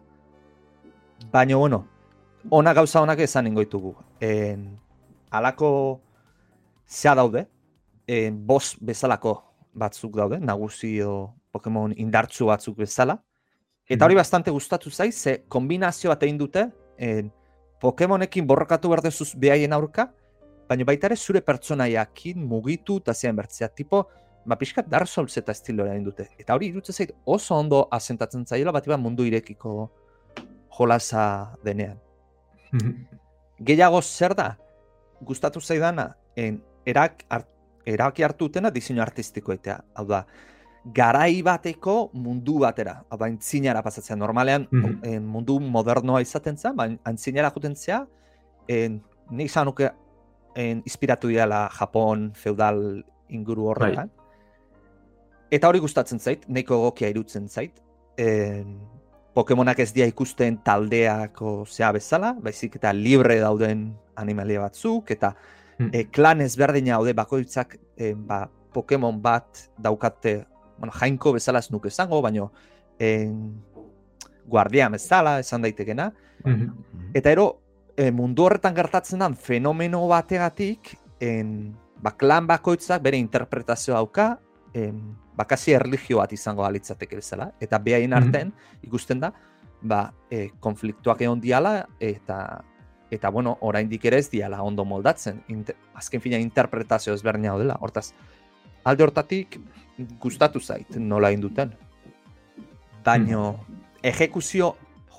[1.31, 1.87] Baina, bueno,
[2.49, 3.95] ona gauza honak esan ingoitugu.
[4.19, 4.79] En,
[5.31, 6.01] alako
[6.87, 7.47] zea daude,
[8.07, 9.37] en, bos bezalako
[9.73, 13.21] batzuk daude, nagusi edo Pokemon indartsu batzuk bezala.
[13.87, 14.19] Eta hori mhm.
[14.19, 17.31] bastante gustatu zai, ze kombinazio bat egin dute, en,
[17.83, 20.05] Pokemonekin borrokatu behar dezuz behaien aurka,
[20.69, 23.67] baina baita ere zure pertsonaiakin mugitu eta zian bertzea.
[23.75, 24.05] Tipo,
[24.45, 26.27] ba, pixkat Dark Souls eta estiloa egin dute.
[26.39, 29.89] Eta hori irutze zait oso ondo asentatzen zaila, bat mundu irekiko
[30.77, 31.99] jolasa denean.
[33.67, 34.57] Gehiago zer da,
[35.21, 37.47] gustatu zaidana, en, erak, art,
[37.85, 39.77] eraki hartu utena diseinu artistiko etea.
[39.95, 40.23] Hau da,
[40.95, 42.97] garai bateko mundu batera.
[43.09, 44.19] Hau da, entzinara pasatzen.
[44.19, 48.03] Normalean mm mundu modernoa izaten zen, baina entzinara juten zea,
[48.67, 49.91] en, nik zanuke
[50.55, 54.09] en, inspiratu dira Japon feudal inguru horretan.
[54.09, 54.22] Bai.
[55.51, 57.81] Eta hori gustatzen zait, neko egokia irutzen zait.
[58.17, 58.77] En,
[59.33, 63.87] Pokemonak ez dia ikusten taldeako zea bezala, baizik eta libre dauden
[64.21, 65.31] animalia batzuk, eta
[65.79, 65.89] hmm.
[65.89, 70.43] e, klan ezberdina haude bakoitzak e, ba, Pokemon bat daukate,
[70.77, 72.51] bueno, jainko bezala ez nuke esango, baino
[73.01, 73.57] en,
[74.45, 76.11] guardia bezala esan daitekena.
[76.45, 76.69] Hmm.
[77.17, 77.47] Eta ero,
[77.97, 81.73] e, mundu horretan gertatzen den fenomeno bategatik, en,
[82.05, 84.35] ba, klan bakoitzak bere interpretazio dauka,
[84.77, 85.01] en,
[85.37, 88.23] bakasi erlijio bat izango alitzateke bezala, eta behaien mhm.
[88.23, 88.53] artean
[88.83, 89.33] ikusten da,
[89.81, 92.63] ba, e, konfliktuak egon diala, eta,
[93.11, 98.11] eta bueno, oraindik ere ez diala ondo moldatzen, Inter, azken fina interpretazio ezberdina dela, hortaz,
[98.83, 99.59] alde hortatik
[100.21, 101.73] gustatu zait nola induten.
[103.03, 103.83] Baino, mm.
[104.13, 104.73] ejekuzio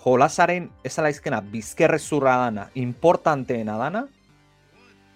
[0.05, 4.05] jolasaren ezala izkena bizkerrezurra dana, importanteena dana,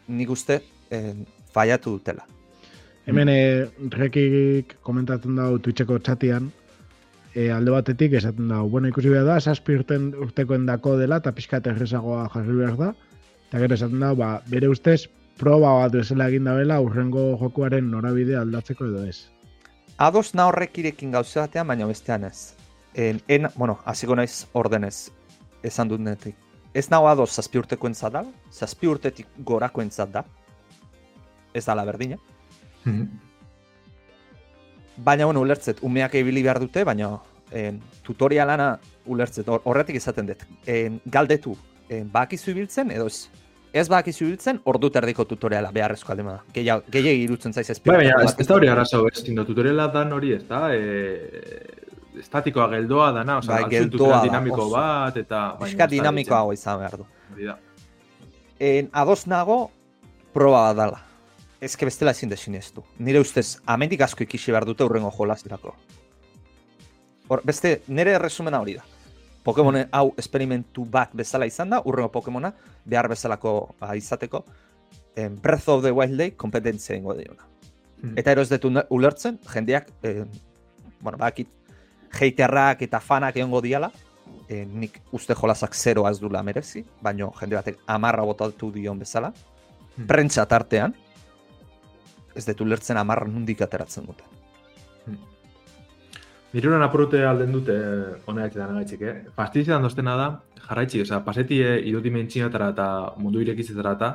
[0.08, 1.14] nik uste eh,
[1.52, 2.24] faiatu dutela.
[3.08, 3.42] Hemen e,
[3.96, 6.50] rekik komentatzen dago Twitcheko txatian,
[7.32, 11.32] e, alde batetik esaten dago, bueno, ikusi behar da, saspi urten urteko endako dela, eta
[11.32, 12.90] pixka errezagoa jarri behar da,
[13.46, 15.06] eta gero esaten dago, ba, bere ustez,
[15.40, 19.22] proba bat bezala egin da bela, urrengo jokuaren norabide aldatzeko edo ez.
[19.96, 22.52] Ados na horrek irekin batean, baina bestean ez.
[22.92, 25.10] En, en, bueno, hasiko naiz ordenez,
[25.62, 26.36] esan dut netik.
[26.74, 30.24] Ez nago ados zazpi urteko entzat da, zazpi urtetik gorako entzat da,
[31.54, 32.18] ez da la berdina.
[32.88, 33.08] Mhm.
[35.04, 37.12] Baina, bueno, ulertzet, umeak ibili behar dute, baina
[37.54, 38.72] en, tutorialana
[39.06, 40.42] ulertzet, horretik izaten dut.
[40.66, 41.54] En, galdetu,
[41.88, 43.28] en, bakizu ibiltzen, edo ez,
[43.72, 46.38] ez bakizu ibiltzen, ordu erdiko tutoriala beharrezko alde da.
[46.54, 47.78] Gehiagi irutzen zaiz ez.
[47.86, 51.62] Baina, ez, da hori arazo, ez, tutoriala dan hori ez da, e,
[52.18, 55.42] estatikoa geldoa dana, oza, bai, geldoa dinamiko da, bat, eta...
[55.68, 57.06] Eska dinamikoa izan behar du.
[58.58, 59.68] En, ados nago,
[60.34, 61.07] proba bat dala
[61.60, 62.84] ezke bestela ezin desin ez du.
[62.98, 65.74] Nire ustez, amendik asko ikisi behar dute urrengo jolazirako.
[67.28, 68.84] Hor, beste, nire erresumena hori da.
[69.44, 72.52] Pokemon hau esperimentu bat bezala izan da, urrengo Pokemona
[72.84, 74.44] behar bezalako ba, izateko,
[75.16, 77.46] en Breath of the Wild Day kompetentzia ingo diona.
[78.02, 78.18] Mm.
[78.20, 80.24] Eta eroz detu ulertzen, jendeak, eh,
[81.00, 81.48] bueno, bakit,
[82.20, 83.90] heiterrak eta fanak egongo diala,
[84.48, 89.32] eh, nik uste jolazak zeroa ez dula merezi, baino jende batek amarra botatu dion bezala,
[89.32, 90.06] mm.
[90.06, 90.94] prentsa tartean,
[92.34, 94.26] ez detu lertzen amarra nundik ateratzen dute.
[95.06, 95.18] Hmm.
[96.52, 97.74] Mirunan apurute alden dute
[98.26, 99.16] honeak eta nagaitxik, eh?
[99.36, 100.28] Fastizian doztena da,
[100.68, 102.86] jarraitxik, oza, pasetie irudimentxinatara eta
[103.20, 104.14] mundu irekizetara eta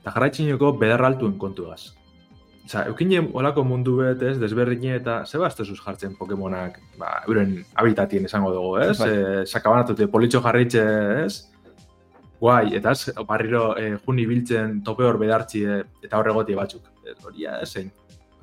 [0.00, 1.94] eta jarraitxineko bedarraltuen kontuaz.
[2.64, 8.24] Oza, eukine olako mundu bet, ez, desberdine eta zeba zuz jartzen Pokemonak, ba, euren habitatien
[8.24, 8.98] esango dugu, ez?
[8.98, 9.10] Bai.
[9.10, 10.86] E, sakabanatute politxo jarraitxe,
[11.24, 11.50] ez?
[12.40, 16.93] Guai, eta ez, barriro eh, juni biltzen tope hor bedartzi eh, eta horregoti batzuk
[17.24, 17.92] hori ezein.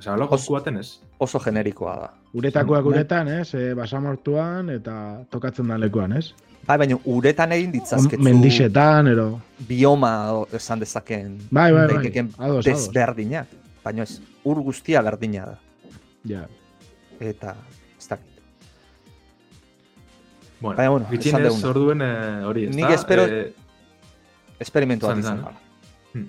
[0.02, 1.00] Osa, lo oso, baten ez.
[1.22, 2.08] Oso generikoa da.
[2.34, 3.54] Uretakoak uretan, ez?
[3.54, 4.96] E, basamortuan eta
[5.30, 6.32] tokatzen da lekuan, ez?
[6.66, 8.24] Bai, baina uretan egin ditzazketzu...
[8.26, 9.28] Mendixetan, ero...
[9.68, 10.12] Bioma
[10.58, 11.36] esan dezaken...
[11.54, 12.24] Bai, bai, bai.
[12.38, 13.44] Ados, desberdina.
[13.84, 15.58] Baina ez, ur guztia berdina da.
[16.30, 16.46] Ja.
[17.20, 17.56] Eta,
[17.98, 18.42] ez dakit.
[20.62, 21.68] Bueno, baina, bueno, esan deuna.
[21.70, 22.80] orduen eh, hori, ez da?
[22.82, 23.28] Nik espero...
[23.30, 23.52] Eh...
[24.62, 25.46] Esperimentua izan.
[26.14, 26.28] Hmm.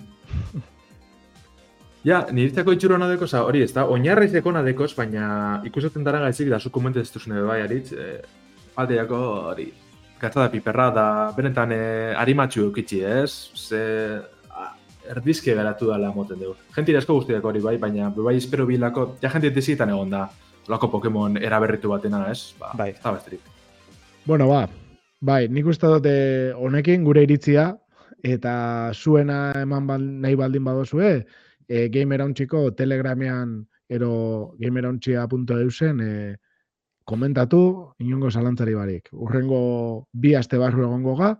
[2.03, 6.19] Ja, niretzako itxuro hona dekoz, hori ez da, oinarra izeko hona dekoz, baina ikusatzen dara
[6.25, 8.21] gaizik da mente ez duzune bai, aritz, e,
[8.75, 9.19] aldeako,
[9.51, 9.71] hori,
[10.19, 14.19] gatza da piperra da, benetan e, arimatxu eukitzi ez, ze
[15.09, 16.55] erdizke garatu dela moten dugu.
[16.75, 20.27] Gentire asko guztiak hori bai, baina bai espero bilako, ja jenti dizitan egon da,
[20.67, 22.89] lako Pokemon eraberritu batena ez, ba, bai.
[22.91, 23.47] ez da besterik.
[24.25, 24.67] Bueno, ba,
[25.21, 26.15] bai, nik uste dute
[26.55, 27.69] honekin gure iritzia,
[28.23, 29.87] eta zuena eman
[30.23, 31.13] nahi baldin badozue,
[31.73, 33.55] e, gamerauntxiko telegramean
[33.89, 34.11] ero
[34.61, 36.11] gamerauntxia.eusen e,
[37.09, 37.61] komentatu
[37.99, 39.09] inongo zalantzari barik.
[39.13, 39.61] Urrengo
[40.13, 41.33] bi aste barru egongo ga,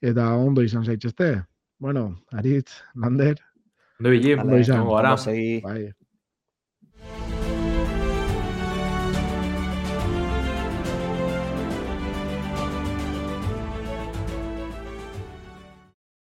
[0.00, 1.32] eta ondo izan zaitxeste.
[1.82, 3.42] Bueno, Aritz, Lander.
[3.98, 4.14] Ondo
[4.58, 4.86] izan.
[4.86, 6.01] Ondo, ondo,